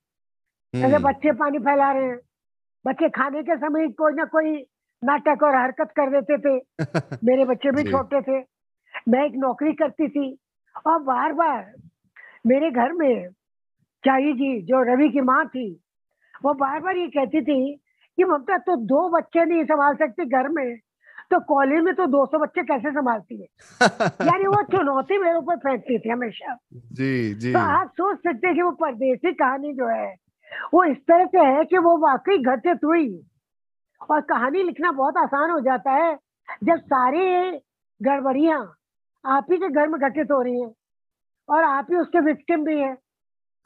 जैसे 0.76 0.96
हम्म, 0.96 1.10
बच्चे 1.10 1.32
पानी 1.32 1.60
फैला 1.60 1.92
रहे 1.92 2.06
हैं। 2.06 2.20
बच्चे 2.88 3.10
खाने 3.10 3.44
के 3.44 3.56
समय 3.56 3.88
कोई 3.88 4.14
ना 4.14 4.26
कोई 4.26 4.66
नाटक 5.04 5.44
और 5.44 5.56
हरकत 5.56 5.92
कर 6.00 6.22
देते 6.22 6.38
थे। 6.38 6.64
मेरे 7.24 7.46
बच्चे 7.46 7.72
भी 7.72 7.92
छोटे 7.92 8.22
थे। 8.22 8.46
मैं 9.10 9.26
एक 9.26 9.34
नौकरी 9.36 9.74
करती 9.74 10.08
थी। 10.10 10.38
और 10.88 11.00
बार 11.00 11.34
बार 11.34 11.74
मेरे 12.48 12.72
घर 12.72 12.94
में 12.94 13.30
चाई 14.04 14.34
जी 14.34 14.62
जो 14.62 14.94
रवि 14.94 15.10
की 15.10 15.22
माँ 15.22 15.48
थी 15.48 15.82
वो 16.46 16.54
बार 16.54 16.80
बार 16.80 16.98
ये 16.98 17.08
कहती 17.08 17.42
थी 17.42 17.76
कि 18.18 18.24
ममता 18.24 18.58
तो 18.58 18.76
दो 18.76 19.10
बच्चे 19.10 19.46
नहीं 19.46 19.64
संभाल 19.64 19.96
सकती 19.96 20.26
घर 20.26 20.48
में 20.48 20.78
तो 21.32 21.40
कॉलेज 21.40 21.84
में 21.84 21.94
तो 21.96 22.06
200 22.06 22.42
बच्चे 22.42 22.64
कैसे 22.64 22.92
संभालती 22.92 23.42
है? 23.42 23.48
यानी 24.28 24.48
वो 24.48 24.62
चुनौती 24.64 25.18
मेरे 25.18 25.38
ऊपर 25.38 25.56
फेंकती 25.56 26.00
थी 26.00 26.10
हमेशा। 26.10 26.58
जी 26.74 27.34
जी। 27.34 27.54
तो 27.54 27.60
आप 27.60 27.88
सोच 27.88 28.18
सकते 28.18 28.48
हैं 28.48 28.56
कि 28.56 28.62
वो 28.62 28.72
परदेसी 28.72 29.34
कहानी 29.34 29.74
जो 29.74 29.88
है 29.88 30.16
वो 30.74 30.84
इस 30.84 30.98
तरह 30.98 31.26
से 31.26 31.40
है 31.40 31.66
कि 31.66 31.78
वो 31.78 31.98
वाकई 31.98 32.38
घटित 32.38 32.80
हुई 32.86 33.24
और 34.10 34.22
कहानी 34.22 34.64
लिखना 34.64 34.92
बहुत 34.92 35.18
आसान 35.18 35.50
हो 35.52 35.60
जाता 35.60 35.92
है 35.92 36.18
जब 36.64 36.80
सारी 36.80 37.52
गड़बड़ियाँ 38.02 38.76
आप 39.26 39.46
ही 39.52 39.58
के 39.58 39.70
घर 39.70 39.88
में 39.88 40.02
घटित 40.02 40.32
हो 40.32 40.42
रही 40.42 40.62
है। 40.62 40.74
और 41.50 41.64
आप 41.64 41.88
ही 41.90 41.96
उसके 41.98 42.20
विक्टिम 42.20 42.66
भी 42.66 42.80
हैं। 42.80 42.98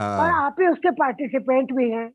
और 0.02 0.30
हाँ 0.30 0.46
आप 0.46 0.56
ही 0.60 0.68
उसके 0.68 0.92
पार्टिसिपेंट 0.92 1.74
भी 1.74 1.92
हैं। 1.92 2.10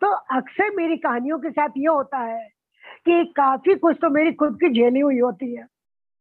तो 0.00 0.12
अक्सर 0.12 0.74
मेरी 0.76 0.96
कहानियों 0.96 1.38
के 1.38 1.50
साथ 1.50 1.68
ये 1.76 1.86
होता 1.86 2.18
है 2.18 2.48
कि 3.04 3.24
काफ़ी 3.24 3.74
कुछ 3.74 3.96
तो 4.02 4.10
मेरी 4.10 4.32
खुद 4.32 4.56
की 4.56 4.68
झेली 4.68 5.00
हुई 5.00 5.18
होती 5.18 5.54
है। 5.54 5.66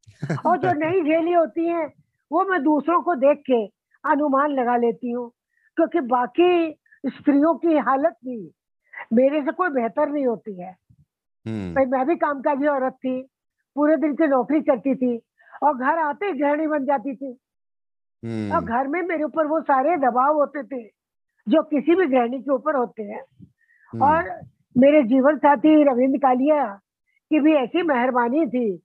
और 0.45 0.57
जो 0.57 0.73
नहीं 0.73 1.03
झेली 1.03 1.33
होती 1.33 1.67
है 1.67 1.93
वो 2.31 2.45
मैं 2.45 2.63
दूसरों 2.63 3.01
को 3.01 3.15
देख 3.15 3.37
के 3.37 3.65
अनुमान 4.09 4.51
लगा 4.51 4.77
लेती 4.77 5.11
हूँ। 5.11 5.31
क्योंकि 5.75 5.99
बाकी 5.99 6.71
स्त्रियों 7.05 7.55
की 7.55 7.77
हालत 7.77 8.15
भी 8.25 8.51
मेरे 9.13 9.41
से 9.41 9.51
कोई 9.51 9.69
बेहतर 9.69 10.09
नहीं 10.09 10.25
होती 10.25 10.61
है। 10.61 10.75
हम्म, 11.47 11.73
भाई 11.75 11.85
मैं 11.85 12.05
भी 12.05 12.15
कामकाजी 12.15 12.67
औरत 12.67 12.93
थी 12.93 13.21
पूरे 13.75 13.97
दिन 13.97 14.15
की 14.15 14.27
नौकरी 14.27 14.61
करती 14.61 14.95
थी 14.95 15.21
और 15.63 15.77
घर 15.77 15.99
आते 15.99 16.25
ही 16.25 16.33
गृहिणी 16.33 16.67
बन 16.67 16.85
जाती 16.85 17.15
थी। 17.15 17.31
और 17.31 18.29
हम्म, 18.29 18.59
घर 18.59 18.87
में 18.87 19.01
मेरे 19.01 19.23
ऊपर 19.23 19.47
वो 19.47 19.61
सारे 19.61 19.97
दबाव 19.97 20.35
होते 20.35 20.63
थे 20.63 20.83
जो 21.49 21.63
किसी 21.63 21.95
भी 21.95 22.07
गृहिणी 22.07 22.39
के 22.39 22.51
ऊपर 22.51 22.75
होते 22.75 23.03
हैं। 23.03 23.23
हम्म, 23.91 24.03
और 24.03 24.41
मेरे 24.77 25.03
जीवन 25.03 25.37
साथी 25.37 25.83
रविंद्र 25.83 26.17
कालिया 26.17 26.73
की 27.29 27.39
भी 27.39 27.53
ऐसी 27.53 27.81
मेहरबानी 27.81 28.45
थी 28.45 28.77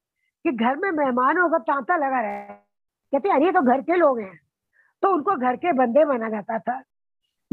कि 0.44 0.52
घर 0.52 0.76
में 0.76 0.90
मेहमानों 0.90 1.50
का 1.50 1.58
तांता 1.58 1.96
लगा 1.96 2.20
रहा। 2.20 2.54
कहते 3.12 3.28
अरे 3.28 3.52
तो 3.52 3.62
घर 3.62 3.80
के 3.80 3.96
लोग 3.96 4.20
हैं। 4.20 4.40
तो 5.02 5.08
उनको 5.08 5.36
घर 5.36 5.56
के 5.56 5.72
बंदे 5.72 6.04
माना 6.04 6.28
जाता 6.28 6.58
था। 6.58 6.78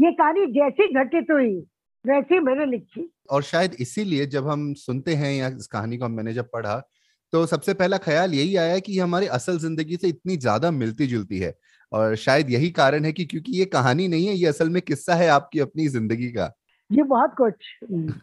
ये 0.00 0.12
कहानी 0.12 0.46
जैसी 0.46 0.94
घटित 0.94 1.26
हुई 1.30 1.66
वैसी 2.06 2.38
मैंने 2.38 2.66
लिखी। 2.66 3.14
और 3.30 3.42
शायद 3.42 3.76
इसीलिए 3.80 4.26
जब 4.26 4.48
हम 4.48 4.74
सुनते 4.74 5.14
हैं 5.14 5.32
या 5.32 5.46
इस 5.46 5.66
कहानी 5.66 5.98
को 5.98 6.08
मैंने 6.08 6.32
जब 6.32 6.44
पढ़ा 6.44 6.82
तो 7.32 7.44
सबसे 7.46 7.74
पहला 7.74 7.98
ख्याल 7.98 8.34
यही 8.34 8.56
आया 8.56 8.78
कि 8.78 8.92
ये 8.92 9.00
हमारी 9.00 9.26
असल 9.30 9.58
ज़िंदगी 9.58 9.96
से 9.96 10.08
इतनी 10.08 10.36
ज़्यादा 10.36 10.70
मिलती 10.72 11.06
जुलती 11.06 11.38
है। 11.38 11.54
और 11.92 12.14
शायद 12.16 12.50
यही 12.50 12.70
कारण 12.72 13.04
है 13.04 13.12
कि 13.12 13.24
क्योंकि 13.24 13.52
ये 13.52 13.64
कहानी 13.66 14.08
नहीं 14.08 14.26
है 14.26 14.34
ये 14.34 14.46
असल 14.46 14.68
में 14.70 14.80
किस्सा 14.82 15.14
है 15.14 15.28
आपकी 15.30 15.58
अपनी 15.60 15.86
ज़िंदगी 15.88 16.30
का। 16.30 16.52
ये 16.90 17.02
बहुत 17.04 17.34
कुछ। 17.36 17.64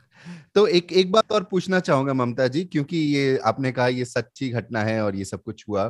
तो 0.55 0.65
एक 0.69 0.91
एक 0.93 1.11
बात 1.11 1.31
और 1.31 1.43
पूछना 1.43 1.79
चाहूँगा 1.81 2.13
ममता 2.13 2.47
जी 2.47 2.63
क्योंकि 2.65 2.97
ये 2.97 3.37
आपने 3.45 3.71
कहा 3.71 3.87
ये 3.89 4.05
सच्ची 4.05 4.49
घटना 4.51 4.83
है 4.83 5.01
और 5.03 5.15
ये 5.15 5.25
सब 5.25 5.43
कुछ 5.43 5.63
हुआ। 5.69 5.83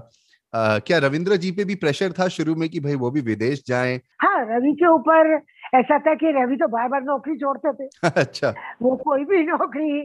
अ, 0.54 0.80
क्या 0.80 0.98
रविंद्र 1.00 1.36
जी 1.38 1.52
पे 1.52 1.64
भी 1.66 1.76
प्रेशर 1.78 2.12
था 2.12 2.28
शुरू 2.30 2.56
में 2.56 2.68
कि 2.70 2.80
भाई 2.80 2.96
वो 2.96 3.12
भी 3.12 3.22
विदेश 3.22 3.64
जाएँ? 3.68 4.00
हाँ 4.22 4.40
रवि 4.46 4.74
के 4.74 4.88
ऊपर 4.88 5.34
ऐसा 5.76 5.98
था 6.00 6.14
कि 6.16 6.32
रवि 6.34 6.56
तो 6.56 6.68
बार 6.68 6.88
बार 6.90 7.02
नौकरी 7.04 7.36
छोड़ते 7.38 7.74
थे। 7.74 7.88
अच्छा। 8.18 8.56
वो 8.82 8.96
कोई 8.98 9.26
भी 9.26 9.44
नौकरी 9.44 10.02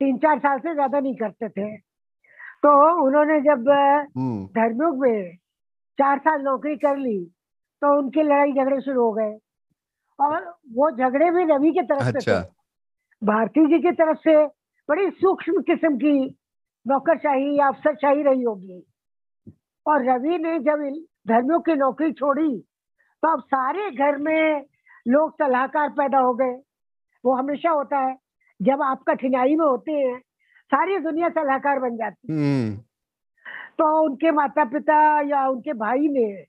तीन 0.00 0.16
चार 0.18 0.38
साल 0.38 0.58
से 0.58 0.74
ज़्यादा 0.74 1.00
नहीं 1.00 1.14
करते 1.16 1.48
थे। 1.48 1.76
तो 2.66 2.72
उन्होंने 3.02 3.40
जब 3.40 3.68
हम्म। 4.16 4.46
धर्मयुग 4.54 5.00
में 5.00 5.36
चार 5.98 6.18
साल 6.18 6.40
नौकरी 6.42 6.76
कर 6.76 6.96
ली 6.96 7.18
तो 7.82 7.98
उनके 7.98 8.22
लड़ाई 8.22 8.52
झगड़े 8.52 8.80
शुरू 8.80 9.02
हो 9.02 9.12
गए। 9.12 9.36
और 10.18 10.48
वो 10.72 10.90
झगड़े 10.90 11.30
भी 11.30 11.44
रवि 11.44 11.70
के 11.72 11.82
तरफ़ 11.82 12.02
से 12.02 12.18
अच्छा। 12.18 12.40
थे 12.42 13.26
भारती 13.26 13.66
जी 13.66 13.78
की 13.82 13.92
तरफ़ 13.92 14.18
से 14.18 14.34
बड़ी 14.88 15.08
सूक्ष्म 15.10 15.62
किस्म 15.62 15.96
की 15.96 16.18
नौकरशाही 16.86 17.58
या 17.58 17.68
अफसरशाही 17.68 18.22
रही 18.22 18.42
होगी। 18.42 18.82
और 19.86 20.04
रवि 20.10 20.38
ने 20.38 20.58
जब 20.60 20.84
धर्मियों 21.28 21.60
की 21.60 21.74
नौकरी 21.74 22.12
छोड़ी 22.12 22.50
तो 23.22 23.32
अब 23.32 23.40
सारे 23.44 23.90
घर 23.90 24.16
में 24.18 24.64
लोग 25.08 25.34
सलाहकार 25.34 25.88
पैदा 25.90 26.18
हो 26.18 26.34
गए। 26.34 26.54
वो 27.24 27.34
हमेशा 27.34 27.70
होता 27.70 27.98
है 27.98 28.16
जब 28.60 28.82
आप 28.82 29.02
कठिनाई 29.08 29.54
में 29.56 29.66
होते 29.66 29.92
हैं 29.92 30.20
सारी 30.66 30.98
दुनिया 30.98 31.28
सलाहकार 31.28 31.78
बन 31.78 31.96
जाती। 31.96 32.32
है 32.32 32.38
हम्म। 32.38 32.76
तो 33.78 34.04
उनके 34.04 34.30
माता 34.30 34.64
पिता 34.64 35.20
या 35.20 35.48
उनके 35.48 35.72
भाई 35.72 36.08
ने 36.08 36.44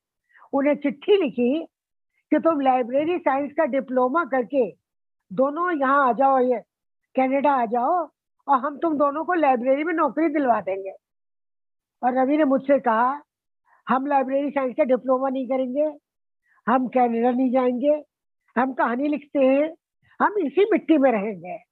उन्हें 0.54 0.76
चिट्ठी 0.76 1.24
लिखी 1.24 1.66
कि 2.32 2.40
तुम 2.40 2.60
लाइब्रेरी 2.60 3.18
साइंस 3.18 3.52
का 3.52 3.66
डिप्लोमा 3.66 4.26
करके 4.26 4.72
दोनों 5.34 5.80
यहाँ 5.80 6.10
आ 6.10 6.12
जाओ 6.12 6.40
ये 6.40 6.60
कनाडा 7.16 7.52
आ 7.52 7.66
जाओ 7.66 8.10
और 8.48 8.60
हम 8.60 8.78
तुम 8.78 8.98
दोनों 8.98 9.26
को 9.26 9.34
लाइब्रेरी 9.34 9.84
में 9.84 9.94
नौकरी 9.94 10.30
दिलवा 10.30 10.62
देंगे। 10.62 10.94
और 12.04 12.14
रवि 12.14 12.38
ने 12.38 12.44
मुझसे 12.44 12.80
कहा 12.80 13.22
हम 13.90 14.06
लाइब्रेरी 14.06 14.50
साइंस 14.50 14.74
का 14.78 14.84
डिप्लोमा 14.84 15.30
नहीं 15.30 15.48
करेंगे 15.48 15.94
हम 16.68 16.88
कनाडा 16.88 17.32
नहीं 17.32 17.52
जाएँगे 17.52 18.04
हम 18.58 18.74
कहानी 18.74 19.08
लिखते 19.08 19.40
हैं 19.40 19.76
हम 20.22 20.38
इसी 20.38 20.66
मिट्टी 20.72 20.98
में 20.98 21.12
रहेंगे। 21.12 21.67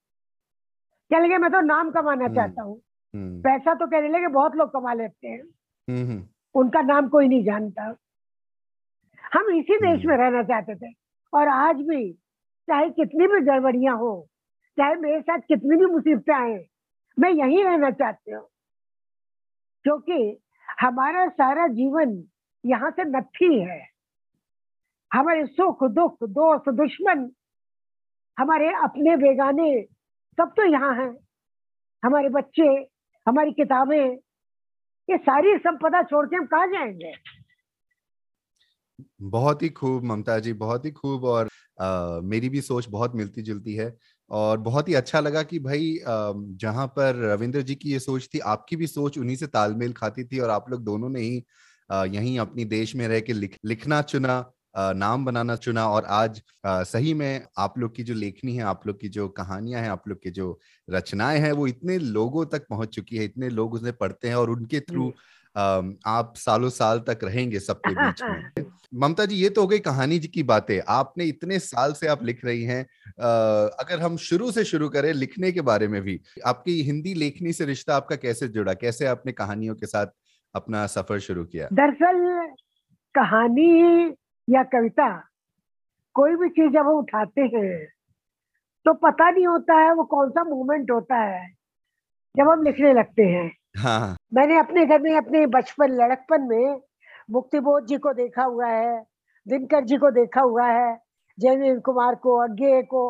क्या 1.10 1.20
लगे 1.20 1.38
मैं 1.38 1.52
तो 1.52 1.62
नाम 1.62 1.92
कमाना 1.92 2.26
हम्म। 2.26 2.36
चाहता 2.36 2.62
हूँ। 2.62 2.82
हम्म। 3.14 3.42
पैसा 3.42 3.74
तो 3.74 3.88
कहने 3.88 4.10
लगे 4.10 4.28
बहुत 4.28 4.56
लोग 4.56 4.74
कमा 4.74 4.94
लेते 4.94 5.28
हैं। 5.28 5.42
हम्म 5.88 6.28
उनका 6.56 6.82
नाम 6.82 7.08
कोई 7.10 7.28
नहीं 7.28 7.44
जानता। 7.44 7.84
हम 9.34 9.50
इसी 9.50 9.78
देश। 9.78 10.06
में 10.06 10.18
रहना 10.18 10.44
चाहते 10.44 10.76
थे। 10.76 10.94
और 11.34 11.48
आज 11.48 11.76
भी 11.76 12.14
चाहे 12.68 12.90
कितनी 12.90 13.28
भी 13.28 13.40
गड़बड़ियाँ 13.42 13.98
हो 13.98 14.28
चाहे 14.78 14.96
मेरे 14.96 15.22
साथ 15.22 15.40
कितनी 15.40 15.78
भी 15.78 15.86
मुसीबतें 15.86 16.34
आए 16.34 16.66
मैं 17.20 17.30
यहीं 17.30 17.64
रहना 17.64 17.92
चाहती 17.92 18.32
हूँ। 18.32 18.48
क्योंकि 19.84 20.38
हमारा 20.82 21.28
सारा 21.30 21.68
जीवन 21.68 22.24
यहाँ 22.66 22.92
से 22.92 23.04
नथी 23.04 23.60
है। 23.62 23.82
हमारे 25.14 25.46
सुख 25.46 25.84
दुख 25.84 26.18
दोस्त 26.24 26.70
दुश्मन 26.70 27.32
हमारे 28.40 28.68
अपने 28.70 29.18
बेगाने 29.18 29.88
सब 30.38 30.50
तो 30.50 30.66
यहाँ 30.66 30.94
हैं। 30.96 31.18
हमारे 32.04 32.30
बच्चे 32.30 32.68
हमारी 33.28 33.52
किताबें 33.52 34.18
ये 35.10 35.18
सारी 35.18 35.58
संपदा 35.58 36.04
छोड़ 36.04 36.26
के 36.26 36.36
हम 36.36 36.46
कहाँ 36.46 36.68
जाएँगे? 36.68 37.14
बहुत 39.22 39.64
ही 39.64 39.70
खूब 39.70 40.04
ममता 40.04 40.40
जी 40.40 40.54
बहुत 40.54 40.86
ही 40.86 40.92
खूब 40.92 41.24
और 41.26 41.50
आ, 41.82 42.20
मेरी 42.20 42.50
भी 42.50 42.62
सोच 42.62 42.88
बहुत 42.90 43.16
मिलती 43.16 43.42
जुलती 43.42 43.74
है 43.76 43.98
और 44.32 44.58
बहुत 44.58 44.90
ही 44.90 44.94
अच्छा 44.94 45.20
लगा 45.20 45.44
कि 45.44 45.60
भाई 45.60 46.00
जहाँ 46.62 46.88
पर 46.88 47.16
रविंद्र 47.16 47.62
जी 47.62 47.76
की 47.76 47.92
ये 47.92 48.00
सोच 48.00 48.30
थी 48.34 48.40
आपकी 48.40 48.76
भी 48.76 48.88
सोच 48.88 49.18
उन्हीं 49.18 49.36
से 49.36 49.48
तालमेल 49.48 49.94
खाती 49.94 50.24
थी 50.24 50.40
और 50.40 50.50
आप 50.50 50.70
लोग 50.70 50.84
दोनों 50.84 51.10
ने 51.10 51.20
ही 51.20 51.46
यहीं 51.92 52.40
अपनी 52.40 52.66
देश 52.66 52.96
में 52.96 53.08
रह 53.08 53.20
के 53.20 53.34
लिख, 53.34 53.58
लिखना 53.66 54.02
चुना 54.02 54.52
नाम 54.78 55.26
बनाना 55.26 55.56
चुना 55.56 55.90
और 55.90 56.06
आज 56.06 56.42
सही 56.66 57.14
में 57.14 57.48
आप 57.58 57.80
लोग 57.80 57.96
की 57.96 58.04
जो 58.04 58.14
लेखनी 58.14 58.56
है 58.56 58.64
आप 58.64 58.88
लोग 58.88 59.00
की 59.02 59.10
जो 59.10 59.28
कहानियाँ 59.30 59.82
हैं 59.82 59.90
आप 59.90 60.08
लोग 60.08 60.24
की 60.24 60.30
जो 60.30 60.60
रचनाएँ 60.90 61.40
हैं 61.40 61.52
वो 61.52 61.68
इतने 61.68 61.98
लोगों 61.98 62.46
तक 62.46 62.68
पहुँच 62.70 62.90
चुकी 62.90 63.18
है 63.18 63.26
इतने 63.26 63.50
लोग 63.50 63.74
उन्हें 63.74 63.94
पढ़ते 63.98 64.28
हैं 64.28 64.36
और 64.36 64.50
उनके 64.50 64.80
थ्रू 64.80 65.14
आप 65.58 66.34
सालों 66.38 66.70
साल 66.70 67.00
तक 67.00 67.20
रहेंगे 67.24 67.60
सबके 67.60 67.96
बीच 67.96 68.22
में। 68.24 68.66
ममता 68.94 69.26
जी 69.26 69.36
ये 69.36 69.50
तो 69.50 69.62
हो 69.62 69.68
गई 69.68 69.80
कहानी 69.80 70.20
जी 70.20 70.28
की 70.28 70.44
बातें। 70.44 70.82
आपने 70.88 71.26
इतने 71.26 71.60
साल 71.60 71.94
से 71.94 72.08
आप 72.08 72.24
लिख 72.24 72.46
रही 72.46 72.64
हैं। 72.64 72.84
अगर 73.80 74.00
हम 74.00 74.18
शुरू 74.18 74.52
से 74.52 74.64
शुरू 74.64 74.90
करें 74.90 75.14
लिखने 75.14 75.52
के 75.52 75.62
बारे 75.62 75.88
में 75.88 76.02
भी 76.02 76.20
आपकी 76.46 76.82
हिंदी 76.82 77.14
लेखनी 77.14 77.54
से 77.54 77.66
रिश्ता 77.66 77.96
आपका 77.96 78.16
कैसे 78.16 78.48
जुड़ा? 78.48 78.74
कैसे 78.74 79.06
आपने 79.06 79.32
कहानियों 79.32 79.76
के 79.76 79.86
साथ 79.86 80.08
अपना 80.56 80.88
सफ़र 80.88 81.20
शुरू 81.20 81.46
किया? 81.46 81.70
दरअसल 81.74 82.54
कहानी 83.16 84.12
या 84.48 84.64
कविता 84.64 85.08
कोई 86.16 86.36
भी 86.36 86.50
चीज़ 86.50 86.72
जब 86.74 86.88
हम 86.88 86.98
उठाते 86.98 87.42
हैं 87.56 87.86
तो 88.86 88.94
पता 88.94 89.30
नहीं 89.30 89.46
होता 89.48 89.76
है 89.76 89.94
वो 89.94 90.04
कौन 90.06 90.30
सा 90.30 90.44
मोमेंट 90.44 90.92
होता 90.92 91.18
है 91.18 91.48
जब 92.36 92.50
हम 92.50 92.64
लिखने 92.64 92.94
लगते 92.94 93.24
हैं। 93.24 93.52
हाँ। 93.78 94.16
मैंने 94.34 94.58
अपने 94.60 94.86
घर 94.86 95.02
में 95.02 95.16
अपने 95.18 95.46
बचपन 95.48 95.92
लड़कपन 95.94 96.42
में 96.42 96.82
मुक्तिबोध 97.32 97.86
जी 97.88 97.98
को 97.98 98.14
देखा 98.14 98.44
हुआ 98.44 98.68
है 98.68 99.00
दिनकर 99.48 99.84
जी 99.84 99.98
को 99.98 100.12
देखा 100.12 100.42
हुआ 100.42 100.66
है 100.68 100.98
जयवीर 101.38 101.80
कुमार 101.80 102.16
को 102.16 102.36
अज्ञे 102.44 102.82
को 102.84 103.04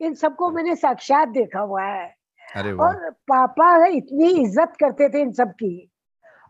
इन 0.00 0.14
सबको 0.14 0.50
मैंने 0.50 0.74
साक्षात 0.76 1.28
देखा 1.28 1.60
हुआ 1.60 1.82
है। 1.82 2.06
अरे 2.48 2.72
और 2.74 3.10
पापा 3.28 3.86
इतनी 3.86 4.28
इज़्ज़त 4.42 4.76
करते 4.80 5.08
थे 5.08 5.20
इन 5.20 5.32
सब 5.32 5.50
की। 5.52 5.90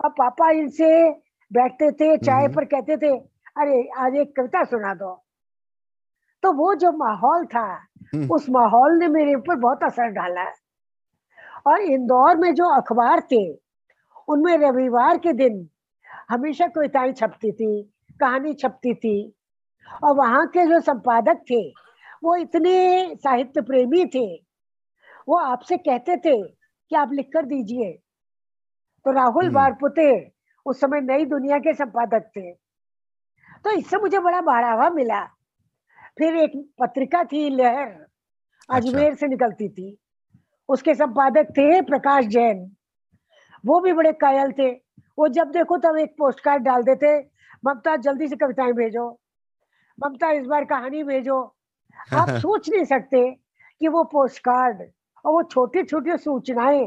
और 0.01 0.11
पापा 0.11 0.51
इनसे 0.51 0.91
बैठते 1.51 1.91
थे 1.93 2.17
चाय 2.17 2.49
पर 2.49 2.65
कहते 2.65 2.97
थे 2.97 3.17
अरे 3.57 3.89
आज 3.99 4.15
एक 4.15 4.37
कविता 4.37 4.65
सुना 4.65 4.95
दो। 4.95 5.25
तो 6.43 6.53
वो 6.53 6.75
जो 6.75 6.93
माहौल 6.93 7.47
था 7.47 7.87
हम्म। 8.15 8.31
उस 8.31 8.51
माहौल 8.51 8.99
ने 8.99 9.09
मेरे 9.09 9.35
ऊपर 9.35 9.55
बहुत 9.55 9.83
असर 9.83 10.07
डाला। 10.07 10.45
और 11.67 11.81
इंदौर 11.81 12.37
में 12.37 12.55
जो 12.55 12.65
अखबार 12.67 13.21
थे 13.21 13.55
उनमें 14.29 14.59
रविवार 14.59 15.19
के 15.19 15.33
दिन 15.33 15.69
हमेशा 16.31 16.67
कविताएँ 16.67 17.13
छपती 17.13 17.53
थी 17.53 17.93
कहानी 18.21 18.55
छपती 18.55 18.95
थी। 18.95 19.35
और 20.05 20.15
वहाँ 20.15 20.47
के 20.47 20.67
जो 20.67 20.81
संपादक 20.81 21.45
थे 21.51 21.71
वो 22.25 22.37
इतने 22.37 23.15
साहित्य 23.15 23.61
प्रेमी 23.61 24.07
थे 24.07 24.45
वो 25.29 25.37
आपसे 25.37 25.77
कहते 25.77 26.17
थे 26.17 26.43
कि 26.91 26.97
आप 26.97 27.13
लिख 27.13 27.31
कर 27.33 27.45
दीजिए। 27.47 27.93
तो 29.05 29.11
राहुल 29.11 29.45
हम्म। 29.45 29.55
बारपुते 29.55 30.33
उस 30.67 30.81
समय 30.81 31.01
नई 31.01 31.25
दुनिया 31.25 31.59
के 31.59 31.75
संपादक 31.75 32.31
थे। 32.37 32.64
तो 33.65 33.71
इससे 33.71 33.97
मुझे 33.97 34.19
बड़ा 34.19 34.41
बढ़ावा 34.41 34.89
मिला 34.91 35.25
फिर 36.19 36.37
एक 36.37 36.53
पत्रिका 36.81 37.23
थी 37.25 37.49
लहर 37.51 37.87
अच्छा। 37.87 38.77
अजमेर 38.77 39.05
अच्छा। 39.05 39.17
से 39.17 39.27
निकलती 39.27 39.69
थी 39.69 39.97
उसके 40.69 40.95
संपादक 40.95 41.51
थे 41.51 41.81
प्रकाश 41.83 42.27
जैन 42.27 42.71
वो 43.65 43.81
भी 43.81 43.93
बड़े 43.93 44.13
कायल 44.13 44.53
थे 44.53 44.71
वो 45.19 45.29
जब 45.29 45.51
देखो 45.51 45.79
तब 45.79 45.97
एक 45.97 46.15
पोस्ट 46.19 46.41
कार्ड 46.41 46.63
डाल 46.63 46.83
देते 46.83 47.19
ममता 47.67 47.97
जल्दी 47.97 48.29
से 48.29 48.37
कविताएँ 48.37 48.73
भेजो 48.73 49.09
ममता 49.99 50.31
इस 50.31 50.47
बार 50.47 50.65
कहानी 50.65 51.03
भेजो 51.03 51.41
आप 52.15 52.31
सोच 52.41 52.69
नहीं 52.71 52.85
सकते 52.85 53.31
कि 53.81 53.89
वो 53.89 54.05
पोस्ट 54.05 54.39
कार्ड 54.39 54.83
और 55.25 55.33
वो 55.33 55.43
छोटी 55.43 55.83
छोटी 55.83 56.17
सूचनाएँ 56.17 56.87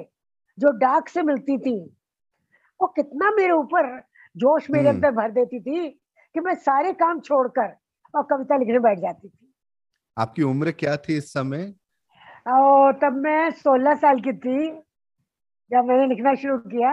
जो 0.57 0.71
डाक 0.77 1.09
से 1.09 1.21
मिलती 1.23 1.57
थी 1.57 1.77
वो 2.79 2.87
कितना 2.87 3.31
मेरे 3.31 3.53
ऊपर 3.53 3.95
जोश 4.35 4.69
मेरे 4.69 4.89
हम्म। 4.89 4.97
अंदर 4.97 5.11
भर 5.11 5.31
देती 5.31 5.59
थी 5.59 5.87
कि 6.38 6.41
मैं 6.41 6.54
सारे 6.56 6.91
काम 6.93 7.19
छोड़कर 7.19 7.76
और 8.15 8.23
कविता 8.23 8.58
लिखने 8.58 8.80
बैठ 8.80 9.00
जाती 9.00 9.28
थी। 9.28 9.54
आपकी 10.17 10.43
उम्र 10.43 10.71
क्या 10.71 10.95
थी 10.97 11.17
इस 11.17 11.34
समय? 11.34 11.73
और 12.47 12.93
तब 12.93 13.13
मैं 13.13 13.52
सोलह 13.52 13.95
साल 13.95 14.19
की 14.19 14.34
थी 14.34 14.69
जब 15.71 15.86
मैंने 15.86 16.08
लिखना 16.08 16.34
शुरू 16.36 16.58
किया। 16.58 16.91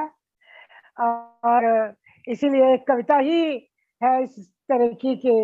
और 1.45 1.95
इसीलिए 2.29 2.77
कविता 2.89 3.17
ही 3.17 3.69
है 4.03 4.23
इस 4.23 4.41
तरह 4.69 4.93
की 4.93 5.17
कि 5.17 5.37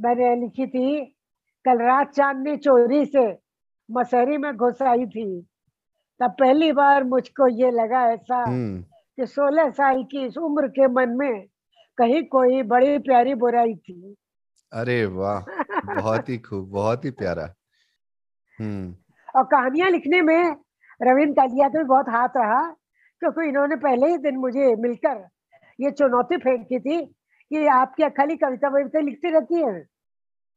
मैंने 0.00 0.34
लिखी 0.36 0.66
थी 0.66 1.04
कल 1.64 1.82
रात 1.82 2.10
चांदनी 2.10 2.56
चोरी 2.56 3.04
से 3.06 3.26
मसहरी 3.90 4.36
में 4.36 4.56
घुस 4.56 4.82
आई 4.82 5.06
थी। 5.06 5.28
तब 6.20 6.36
पहली 6.40 6.72
बार 6.72 7.04
मुझको 7.04 7.48
ये 7.48 7.70
लगा 7.70 8.08
ऐसा 8.12 8.44
हम्म। 8.44 8.82
कि 9.16 9.26
सोलह 9.26 9.70
साल 9.70 10.04
की 10.04 10.26
इस 10.26 10.36
उम्र 10.36 10.68
के 10.68 10.88
मन 10.88 11.08
में 11.08 11.46
कहीं 11.98 12.22
कोई 12.24 12.62
बड़ी 12.62 12.98
प्यारी 12.98 13.34
बुराई 13.34 13.74
थी। 13.74 14.16
अरे 14.72 15.04
वाह 15.06 15.40
बहुत 15.94 16.28
ही 16.28 16.38
खूब 16.38 16.70
बहुत 16.70 17.04
ही 17.04 17.10
प्यारा। 17.10 17.54
हम्म। 18.58 18.94
और 19.36 19.44
कहानियाँ 19.44 19.90
लिखने 19.90 20.22
में 20.22 20.56
रविंद्र 21.02 21.32
कालिया 21.32 21.68
का 21.68 21.78
भी 21.78 21.84
बहुत 21.84 22.08
हाथ 22.08 22.28
रहा 22.36 22.62
क्योंकि 23.22 23.48
इन्होंने 23.48 23.76
पहले 23.76 24.06
ही 24.06 24.18
दिन 24.18 24.36
मुझे 24.36 24.74
मिलकर 24.76 25.28
ये 25.80 25.90
चुनौती 25.90 26.36
फेंकी 26.36 26.80
थी 26.80 27.04
कि 27.50 27.66
आप 27.66 27.94
क्या 27.96 28.08
खाली 28.08 28.36
कविता 28.36 28.68
वविता 28.68 29.00
लिखती 29.00 29.30
रहती 29.30 29.54
है। 29.54 29.86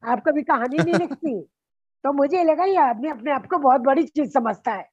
आप 0.03 0.23
कभी 0.27 0.43
कहानी 0.43 0.77
नहीं 0.77 0.95
लिखती 0.99 1.41
तो 2.03 2.13
मुझे 2.13 2.43
लगा 2.43 2.63
ये 2.63 2.77
आदमी 2.77 3.09
अपने 3.09 3.31
आप 3.31 3.45
को 3.45 3.57
बहुत 3.57 3.81
बड़ी 3.81 4.03
चीज़ 4.03 4.31
समझता 4.31 4.71
है। 4.71 4.89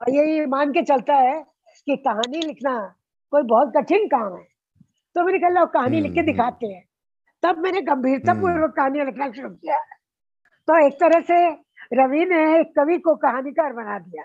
और 0.00 0.10
ये 0.10 0.46
मान 0.46 0.72
के 0.72 0.82
चलता 0.82 1.14
है 1.14 1.42
कि 1.86 1.96
कहानी 1.96 2.40
लिखना 2.40 2.94
कोई 3.32 3.42
बहुत 3.42 3.72
कठिन 3.76 4.06
काम 4.06 4.36
है। 4.36 4.51
तो 5.14 5.24
मैंने 5.24 5.38
कहा 5.38 5.64
कहानी 5.64 6.00
लिख 6.00 6.12
के 6.12 6.20
हम्म, 6.20 6.30
हम्म। 6.30 6.32
दिखाते 6.32 6.66
हैं। 6.66 6.84
तब 7.42 7.58
मैंने 7.58 7.80
गंभीरता 7.80 8.34
पूर्वक 8.34 8.56
हम्म। 8.56 8.66
कहानियाँ 8.66 9.06
लिखना 9.06 9.32
शुरू 9.32 9.48
किया। 9.50 9.76
तो 10.68 10.86
एक 10.86 10.92
तरह 10.92 11.20
से 11.20 11.48
रवि 11.92 12.24
ने 12.24 12.60
एक 12.60 12.72
कवि 12.78 12.98
को 12.98 13.14
कहानीकार 13.16 13.72
बना 13.72 13.98
दिया। 13.98 14.24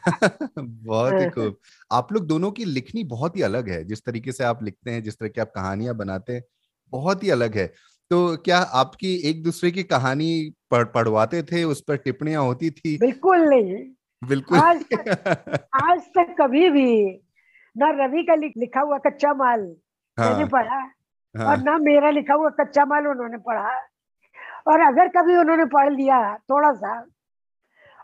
बहुत 0.58 1.12
ही। 1.12 1.30
खूब। 1.30 1.56
आप 1.92 2.12
लोग 2.12 2.26
दोनों 2.26 2.50
की 2.50 2.64
लिखनी 2.64 3.04
बहुत 3.04 3.36
ही 3.36 3.42
अलग 3.42 3.68
है। 3.68 3.84
जिस 3.84 4.04
तरीके 4.04 4.32
से 4.32 4.44
आप 4.44 4.62
लिखते 4.62 4.90
हैं 4.90 5.02
जिस 5.02 5.14
तरह 5.14 5.28
की 5.28 5.40
आप 5.40 5.52
कहानियाँ 5.54 5.94
बनाते 5.94 6.32
हैं 6.32 6.44
बहुत 6.92 7.24
ही 7.24 7.30
अलग 7.30 7.54
है। 7.54 7.66
तो 8.10 8.36
क्या 8.36 8.58
आपकी 8.58 9.30
एक 9.30 9.42
दूसरे 9.42 9.70
की 9.70 9.82
कहानी 9.82 10.52
पढ़ 10.70 10.84
पढ़वाते 10.84 11.42
थे? 11.42 11.64
उस 11.64 11.84
पर 11.88 11.96
टिप्पणियाँ 11.96 12.42
होती 12.42 12.70
थी? 12.70 12.98
बिल्कुल 12.98 13.38
नहीं। 13.38 13.84
बिल्कुल। 14.28 14.58
आज 14.58 14.84
तक 14.94 15.08
आज 15.84 16.00
तक 16.00 16.36
कभी 16.40 16.70
भी 16.70 17.20
ना 17.76 18.04
रवि 18.04 18.22
का 18.22 18.34
लिखा 18.34 18.80
हुआ 18.80 18.98
कच्चा 18.98 19.34
माल 19.34 19.76
हाँ, 20.18 20.30
मैंने 20.30 20.44
पढ़ा। 20.44 20.74
हाँ, 20.74 21.46
और 21.46 21.58
ना 21.58 21.78
मेरा 21.78 22.10
लिखा 22.10 22.34
हुआ 22.34 22.48
कच्चा 22.48 22.84
माल 22.84 23.06
उन्होंने 23.06 23.38
पढ़ा। 23.38 23.76
और 24.66 24.80
अगर 24.80 25.08
कभी 25.08 25.36
उन्होंने 25.36 25.64
पढ़ 25.64 25.92
लिया 25.92 26.36
थोड़ा 26.36 26.72
सा 26.72 27.06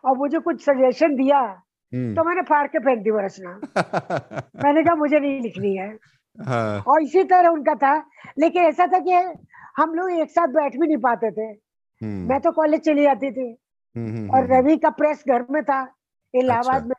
और 0.04 0.16
मुझे 0.18 0.38
कुछ 0.38 0.64
सजेशन 0.64 1.16
दिया 1.16 1.38
हम्म। 1.94 2.14
तो 2.14 2.24
मैंने 2.24 2.42
फाड़ 2.42 2.66
के 2.66 2.78
फेंक 2.78 3.02
दी 3.02 3.10
वो 3.10 3.18
रचना। 3.18 3.60
मैंने 4.64 4.84
कहा 4.84 4.94
मुझे 4.94 5.20
नहीं 5.20 5.40
लिखनी 5.40 5.76
है। 5.76 5.98
हाँ। 6.38 6.82
और 6.88 7.02
इसी 7.02 7.24
तरह 7.24 7.48
उनका 7.48 7.74
था। 7.74 8.10
लेकिन 8.38 8.62
ऐसा 8.62 8.86
था 8.86 8.98
कि 8.98 9.12
हम 9.76 9.94
लोग 9.94 10.10
एक 10.10 10.30
साथ 10.30 10.48
बैठ 10.48 10.72
भी 10.72 10.86
नहीं 10.86 10.96
पाते 10.96 11.30
थे। 11.30 11.56
हम्म। 12.04 12.28
मैं 12.28 12.40
तो 12.40 12.52
कॉलेज 12.52 12.80
चली 12.80 13.02
जाती 13.02 13.30
थी। 13.30 13.58
हम्म, 13.96 14.30
और 14.30 14.46
रवि 14.46 14.76
का 14.76 14.90
प्रेस 14.90 15.24
घर 15.28 15.46
में 15.50 15.64
था 15.64 15.94
इलाहाबाद 16.34 16.74
अच्छा। 16.74 16.86
में। 16.86 16.94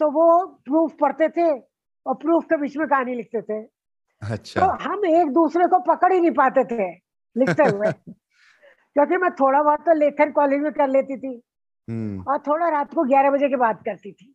तो 0.00 0.10
वो 0.10 0.46
प्रूफ 0.46 0.92
पढ़ते 1.00 1.28
थे। 1.28 1.68
और 2.08 2.14
प्रूफ 2.14 2.44
के 2.44 2.56
बीच 2.56 2.76
में 2.76 2.86
कहानी 2.88 3.14
लिखते 3.14 3.42
थे। 3.42 3.62
अच्छा। 4.22 4.60
तो 4.60 4.84
हम 4.84 5.04
एक 5.06 5.28
दूसरे 5.28 5.66
को 5.66 5.78
पकड़ 5.80 6.12
ही 6.12 6.20
नहीं 6.20 6.30
पाते 6.30 6.64
थे 6.64 6.90
लिखते 7.36 7.62
हुए। 7.62 7.92
क्योंकि 8.94 9.16
मैं 9.16 9.30
थोड़ा 9.30 9.62
बहुत 9.62 9.80
तो 9.80 9.94
लेखन 9.94 10.30
कॉलेज 10.30 10.60
में 10.60 10.72
कर 10.72 10.88
लेती 10.88 11.16
थी 11.16 11.40
हम्म। 11.88 12.22
और 12.28 12.38
थोड़ा 12.38 12.68
रात 12.68 12.94
को 12.94 13.04
ग्यारह 13.04 13.30
बजे 13.30 13.48
के 13.48 13.56
बाद 13.56 13.82
करती 13.84 14.12
थी। 14.12 14.34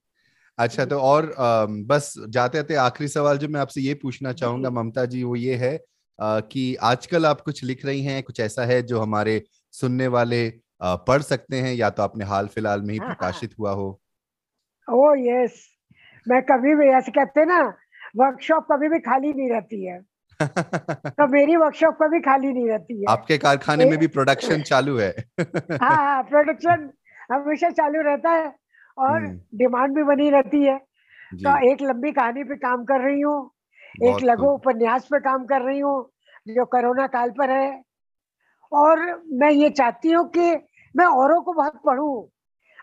अच्छा 0.57 0.85
तो 0.85 0.99
और 0.99 1.31
आ, 1.39 1.65
बस 1.65 2.13
जाते 2.29 2.57
जाते 2.57 2.75
आखिरी 2.75 3.07
सवाल 3.07 3.37
जो 3.37 3.47
मैं 3.47 3.59
आपसे 3.61 3.81
ये 3.81 3.93
पूछना 3.93 4.31
चाहूँगा 4.33 4.69
ममता 4.69 5.05
जी 5.05 5.23
वो 5.23 5.35
ये 5.35 5.55
है 5.55 5.75
आ, 6.19 6.39
कि 6.39 6.75
आजकल 6.75 7.25
आप 7.25 7.41
कुछ 7.41 7.63
लिख 7.63 7.85
रही 7.85 8.03
हैं 8.03 8.23
कुछ 8.23 8.39
ऐसा 8.39 8.65
है 8.65 8.81
जो 8.81 8.99
हमारे 8.99 9.43
सुनने 9.71 10.07
वाले 10.07 10.47
अ, 10.81 10.95
पढ़ 10.95 11.21
सकते 11.21 11.59
हैं 11.61 11.73
या 11.73 11.89
तो 11.89 12.03
आपने 12.03 12.25
हाल 12.25 12.47
फ़िलहाल 12.47 12.81
में 12.81 12.93
ही 12.93 12.97
हाँ, 12.97 13.07
हाँ। 13.07 13.15
प्रकाशित 13.15 13.55
हुआ 13.59 13.71
हो? 13.71 14.01
ओ 14.87 15.13
यस 15.15 15.72
मैं 16.27 16.41
कभी 16.41 16.75
भी 16.75 16.87
ऐसे 16.87 17.11
कहते 17.11 17.39
हैं 17.39 17.47
ना 17.47 17.61
वर्कशॉप 18.17 18.67
कभी 18.71 18.89
भी 18.89 18.99
खाली 18.99 19.33
नहीं 19.33 19.49
रहती 19.49 19.85
है। 19.85 19.99
तो 20.41 21.27
मेरी 21.27 21.55
वर्कशॉप 21.55 21.97
कभी 22.01 22.19
खाली 22.19 22.53
नहीं 22.53 22.67
रहती 22.67 22.99
है। 22.99 23.05
आपके 23.09 23.37
कारखाने 23.37 23.85
में 23.85 23.97
भी 23.99 24.07
प्रोडक्शन 24.07 24.61
चालू 24.71 24.97
है। 24.97 25.13
हाँ 25.39 25.95
हाँ 25.95 26.23
प्रोडक्शन 26.23 26.89
हमेशा 27.31 27.69
चालू 27.69 28.01
रहता 28.01 28.29
है 28.29 28.55
और 28.97 29.25
हम्म। 29.25 29.39
डिमांड 29.57 29.95
भी 29.95 30.03
बनी 30.03 30.29
रहती 30.29 30.63
है। 30.63 30.77
तो 31.33 31.71
एक 31.71 31.81
लंबी 31.81 32.11
कहानी 32.11 32.43
पे 32.43 32.55
काम 32.55 32.83
कर 32.83 33.01
रही 33.01 33.21
हूँ 33.21 33.51
एक 34.03 34.23
लघु 34.23 34.47
उपन्यास 34.47 35.05
पे 35.05 35.19
काम 35.19 35.45
कर 35.45 35.61
रही 35.61 35.79
हूँ 35.79 36.11
जो 36.47 36.65
कोरोना 36.65 37.07
काल 37.07 37.31
पर 37.31 37.49
है। 37.49 37.83
और 38.71 39.23
मैं 39.33 39.51
ये 39.51 39.69
चाहती 39.69 40.11
हूँ 40.11 40.29
कि 40.29 40.53
मैं 40.95 41.05
औरों 41.05 41.41
को 41.41 41.53
बहुत 41.53 41.81
पढ़ू। 41.85 42.29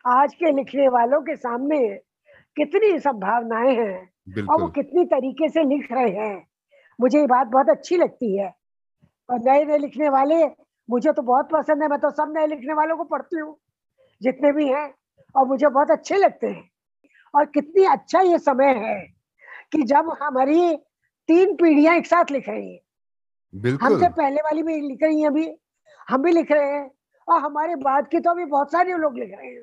आज 0.07 0.35
के 0.35 0.53
लिखने 0.53 0.89
वालों 0.89 1.21
के 1.21 1.37
सामने 1.37 1.79
कितनी 2.57 2.99
संभावनाएँ 2.99 3.75
हैं 3.77 4.45
और 4.49 4.61
वो 4.61 4.69
कितनी 4.69 5.05
तरीके 5.05 5.49
से 5.49 5.65
लिख 5.65 5.93
रहे 5.93 6.11
हैं। 6.11 6.47
मुझे 6.99 7.21
ये 7.21 7.27
बात 7.27 7.47
बहुत 7.47 7.71
अच्छी 7.71 7.97
लगती 7.97 8.37
है। 8.37 8.53
और 9.29 9.39
नए 9.41 9.65
नए 9.65 9.79
लिखने 9.79 10.09
वाले 10.09 10.45
मुझे 10.89 11.13
तो 11.13 11.23
बहुत 11.23 11.49
पसंद 11.53 11.83
है 11.83 11.89
मैं 11.89 11.99
तो 11.99 12.11
सब 12.11 12.33
नए 12.37 12.47
लिखने 12.47 12.75
वालों 12.75 12.97
को 12.97 13.05
पढ़ती 13.05 13.39
हूँ 13.39 13.57
जितने 14.21 14.53
भी 14.53 14.67
हैं 14.69 14.93
और 15.35 15.47
मुझे 15.47 15.69
बहुत 15.69 15.91
अच्छे 15.91 16.17
लगते 16.17 16.47
हैं। 16.47 16.69
और 17.35 17.45
कितनी 17.47 17.85
अच्छा 17.85 18.21
ये 18.21 18.39
समय 18.39 18.75
है 18.79 18.97
कि 19.73 19.83
जब 19.83 20.11
हमारी 20.23 20.77
तीन 21.29 21.55
पीढ़ियाँ 21.57 21.97
एक 21.97 22.07
साथ 22.07 22.31
लिख 22.31 22.49
रही 22.49 22.73
है। 22.73 22.81
हमसे 23.83 24.09
पहले 24.11 24.41
वाली 24.41 24.63
भी 24.63 24.81
लिख 24.81 25.03
रही 25.03 25.21
है 25.21 25.27
अभी 25.27 25.49
हम 26.09 26.23
भी 26.23 26.33
लिख 26.33 26.53
रहे 26.53 26.73
हैं 26.73 26.91
और 27.29 27.41
हमारे 27.41 27.75
बाद 27.79 28.09
की 28.09 28.21
तो 28.21 28.31
अभी 28.31 28.45
बहुत 28.47 28.73
सारे 28.73 28.97
लोग 28.99 29.19
लिख 29.19 29.31
रहे 29.39 29.47
हैं। 29.47 29.63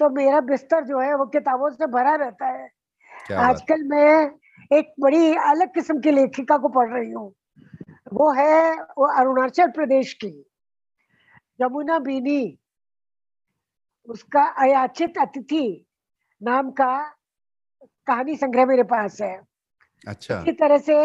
तो 0.00 0.08
मेरा 0.10 0.40
बिस्तर 0.40 0.84
जो 0.84 1.00
है 1.00 1.14
वो 1.14 1.24
किताबों 1.26 1.70
से 1.70 1.86
भरा 1.86 2.14
रहता 2.14 2.46
है। 2.46 2.68
आजकल 3.38 3.82
मैं 3.82 4.30
एक 4.72 4.92
बड़ी 5.00 5.34
अलग 5.36 5.74
किस्म 5.74 6.00
की 6.00 6.10
लेखिका 6.10 6.56
को 6.56 6.68
पढ़ 6.68 6.88
रही 6.88 7.10
हूँ। 7.10 7.32
वो 8.12 8.32
है 8.32 8.82
वो 8.98 9.06
अरुणाचल 9.06 9.70
प्रदेश 9.70 10.12
की 10.14 10.32
यमुना 11.60 11.98
बीनी। 11.98 12.58
उसका 14.08 14.44
अयाचित 14.58 15.18
अतिथि 15.18 15.86
नाम 16.42 16.70
का 16.70 16.92
कहानी 18.06 18.36
संग्रह 18.36 18.66
मेरे 18.66 18.82
पास 18.82 19.20
है। 19.20 19.40
अच्छा। 20.08 20.40
इसी 20.40 20.52
तरह 20.52 20.78
से 20.78 20.96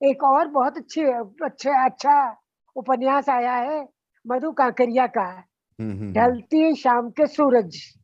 एक 0.00 0.24
और 0.24 0.48
बहुत 0.48 0.76
अच्छी 0.76 1.02
अच्छा 1.44 1.84
अच्छा 1.84 2.36
उपन्यास 2.76 3.28
आया 3.28 3.54
है 3.54 3.88
मधु 4.26 4.52
कांकरिया 4.52 5.06
का। 5.06 5.22
हम्म, 5.22 5.90
हम्म, 5.90 6.00
हम्म, 6.00 6.12
ढलती 6.12 6.74
शाम 6.74 7.10
के 7.10 7.26
सूरज। 7.26 7.99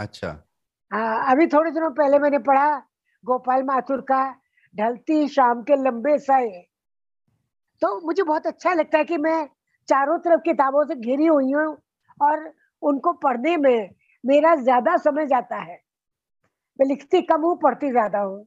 अच्छा। 0.00 0.28
हाँ 0.92 1.32
अभी 1.32 1.46
थोड़े 1.46 1.70
दिनों 1.70 1.90
पहले 1.90 2.18
मैंने 2.18 2.38
पढ़ा, 2.38 2.78
गोपाल 3.24 3.62
माथुर 3.62 4.00
का 4.00 4.22
ढलती 4.74 5.26
शाम 5.28 5.62
के 5.62 5.76
लंबे 5.84 6.18
साए 6.18 6.48
तो 7.82 7.88
मुझे 8.06 8.22
बहुत 8.22 8.46
अच्छा 8.46 8.72
लगता 8.74 8.98
है 8.98 9.04
कि 9.04 9.16
मैं 9.16 9.46
चारों 9.88 10.18
तरफ़ 10.18 10.40
किताबों 10.40 10.84
से 10.84 10.94
घिरी 10.94 11.26
हुई 11.26 11.52
हूँ 11.52 11.76
और 12.20 12.52
उनको 12.82 13.12
पढ़ने 13.12 13.56
में 13.56 13.90
मेरा 14.24 14.54
ज़्यादा 14.54 14.96
समय 14.96 15.26
जाता 15.26 15.56
है। 15.56 15.78
मैं 16.78 16.86
लिखती 16.86 17.20
कम 17.22 17.42
हूँ, 17.42 17.56
पढ़ती 17.56 17.90
ज़्यादा 17.90 18.18
हूँ। 18.18 18.46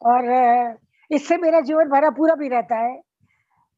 और 0.00 0.78
इससे 1.10 1.36
मेरा 1.36 1.60
जीवन 1.60 1.88
भरा 1.88 2.10
पूरा 2.10 2.34
भी 2.34 2.48
रहता 2.48 2.76
है, 2.76 2.96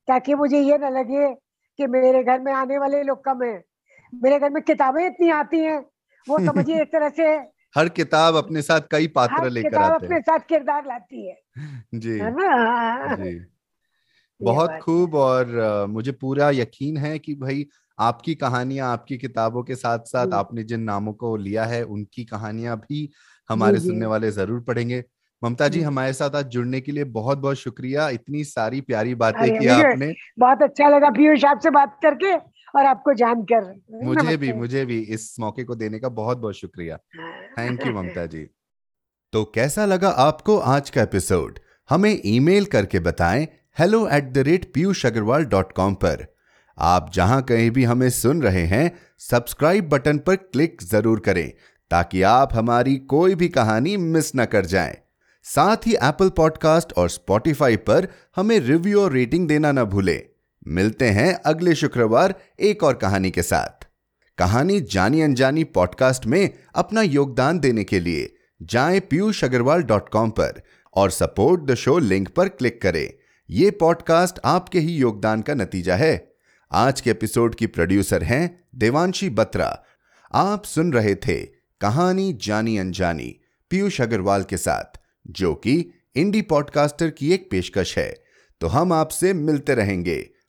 ताकि 0.09 0.35
मुझे 0.35 0.61
ये 0.61 0.79
ना 0.79 0.89
लगे 0.89 1.35
कि 1.79 1.87
मेरे 1.87 2.23
घर 2.25 2.41
में 2.41 2.53
आने 2.53 2.79
वाले 2.79 3.03
लोग 3.03 3.25
कम 3.25 3.43
है। 3.43 3.55
मेरे 4.13 4.39
घर 4.39 4.51
में 4.51 4.63
किताबें 4.63 5.07
इतनी 5.07 5.31
आती 5.31 5.61
हैं 5.61 5.81
वो 6.27 6.39
समझिए 6.41 6.81
एक 6.83 6.93
तरह 6.93 7.09
से 7.13 7.27
हर 7.77 7.89
किताब 7.91 8.37
अपने 8.37 8.63
साथ 8.63 8.81
कई 8.91 9.07
पात्र 9.13 9.51
लेकर 9.51 9.83
आते 9.83 10.07
अपने 10.07 10.21
साथ 10.23 10.47
किरदार 10.49 10.87
लाती 10.87 11.27
है। 11.29 11.35
जी। 11.97 12.19
है 12.21 12.31
ना? 12.33 12.49
जी। 13.09 13.39
बहुत 14.41 14.77
खूब 14.83 15.15
और 15.17 15.87
मुझे 15.91 16.13
पूरा 16.15 16.51
यकीन 16.53 16.97
है 16.99 17.19
कि 17.19 17.35
भाई 17.37 17.67
आपकी 17.99 18.35
कहानियाँ 18.37 18.89
आपकी 18.89 19.19
किताबों 19.19 19.63
के 19.65 19.75
साथ 19.77 19.99
साथ 20.07 20.35
आपने 20.35 20.65
जिन 20.65 20.81
नामों 20.83 21.13
को 21.15 21.37
लिया 21.39 21.65
है 21.67 21.83
उनकी 21.87 22.25
कहानियाँ 22.27 22.77
भी 22.81 23.09
हमारे 23.51 23.81
सुनने 23.81 24.07
वाले 24.07 24.31
ज़रूर 24.33 24.61
पढ़ेंगे। 24.65 25.05
ममता 25.43 25.69
जी 25.69 25.81
जी। 25.81 25.83
हमारे 25.83 26.13
साथ 26.15 26.37
आज 26.37 26.47
जुड़ने 26.51 26.81
के 26.81 26.93
लिए 26.93 27.05
बहुत 27.13 27.39
बहुत 27.39 27.57
शुक्रिया। 27.59 28.09
इतनी 28.11 28.45
सारी 28.47 28.81
प्यारी 28.83 29.15
बातें 29.17 29.51
की 29.53 29.67
आपने। 29.73 30.15
बहुत 30.39 30.63
अच्छा 30.63 30.89
लगा 30.89 31.11
पीयूष 31.13 31.45
आपसे 31.47 31.71
बात 31.73 31.99
करके। 32.03 32.35
और 32.77 32.87
आपको 32.87 33.15
जानकर। 33.15 33.73
मुझे 34.05 34.37
भी 34.37 34.53
मुझे 34.53 34.85
भी 34.85 34.99
इस 34.99 35.37
मौके 35.41 35.65
को 35.65 35.75
देने 35.75 35.99
का 35.99 36.09
बहुत 36.09 36.39
बहुत 36.39 36.55
शुक्रिया। 36.55 36.97
Thank 37.59 37.87
you 37.87 37.93
Mamta 37.93 38.27
ji. 38.35 38.47
तो 39.33 39.45
कैसा 39.45 39.85
लगा 39.85 40.09
आपको 40.09 40.59
आज 40.59 40.91
का 40.91 41.03
एपिसोड 41.03 41.59
हमें 41.91 42.21
ईमेल 42.25 42.65
करके 42.65 43.01
बताएँ 43.01 43.49
hello 43.79 44.09
at 44.09 44.25
the 44.25 44.39
rate 44.39 44.73
Piyush 44.75 45.07
Agarwal 45.07 45.45
dot 45.45 45.73
com 45.73 45.95
पर। 45.95 46.27
आप 46.79 47.11
जहाँ 47.15 47.43
कहीं 47.43 47.71
भी 47.71 47.85
हमें 47.85 48.11
सुन 48.11 48.43
रहे 48.43 48.65
हैं 48.67 48.91
सब्सक्राइब 49.19 49.89
बटन 49.89 50.19
पर 50.19 50.37
क्लिक 50.37 50.83
ज़रूर 50.83 51.21
करें 51.21 51.53
ताकि 51.91 52.23
आप 52.23 52.55
हमारी 52.55 52.97
कोई 52.97 53.35
भी 53.35 53.49
कहानी 53.49 53.97
मिस 53.97 54.37
न 54.37 54.45
कर 54.45 54.67
जाएँ। 54.67 54.97
साथ 55.43 55.87
ही 55.87 55.95
एप्पल 55.95 56.31
पॉडकास्ट 56.31 56.93
और 56.93 57.09
स्पॉटिफाई 57.09 57.77
पर 57.77 58.09
हमें 58.37 58.59
रिव्यू 58.61 59.01
और 59.03 59.13
रेटिंग 59.13 59.49
देना 59.49 59.73
न 59.73 59.85
भूलें। 59.85 60.34
मिलते 60.69 61.11
हैं 61.11 61.35
अगले 61.35 61.75
शुक्रवार 61.75 62.35
एक 62.61 62.83
और 62.83 62.95
कहानी 62.95 63.31
के 63.31 63.43
साथ। 63.43 63.87
कहानी 64.39 64.81
जानी 64.81 65.21
अनजानी 65.21 65.65
पॉडकास्ट 65.65 66.27
में 66.27 66.51
अपना 66.75 67.03
योगदान 67.03 67.59
देने 67.59 67.85
के 67.85 68.01
लिए 68.01 68.37
जाएँ 68.63 69.01
पीयूष 69.01 69.45
अग्रवाल 69.45 69.83
डॉट 69.83 70.09
कॉम 70.09 70.31
पर 70.31 70.63
और 70.95 71.11
सपोर्ट 71.11 71.63
द 71.63 71.75
शो 71.75 71.99
लिंक 71.99 72.29
पर 72.29 72.49
क्लिक 72.49 72.83
करें। 72.83 73.13
यह 73.51 73.73
पॉडकास्ट 73.81 74.39
आपके 74.45 74.81
ही 74.81 74.93
योगदान 74.93 75.43
का 75.43 75.55
नतीजा 75.55 75.97
है। 75.97 76.35
आज 76.73 77.01
के 77.01 77.11
एपिसोड 77.11 77.55
की 77.55 77.67
प्रोड्यूसर 77.67 78.23
हैं 78.23 78.65
देवांशी 78.75 79.31
बत्रा। 79.31 79.85
आप 80.35 80.65
सुन 80.65 80.93
रहे 80.93 81.15
थे 81.15 81.47
कहानी 81.81 82.33
जानी 82.33 82.79
अनजानी 82.79 83.41
पीयूष 83.71 84.01
अग्रवाल 84.01 84.43
के 84.43 84.57
साथ, 84.57 85.01
जो 85.27 85.55
कि 85.55 85.91
इंडी 86.17 86.43
पॉडकास्टर 86.43 87.11
की 87.11 87.33
एक 87.33 87.49
पेशकश 87.51 87.99
है। 87.99 88.25
तो 88.61 88.67
हम 88.67 88.93
आपसे 88.93 89.33
मिलते 89.33 89.75
रहेंगे। 89.75 90.34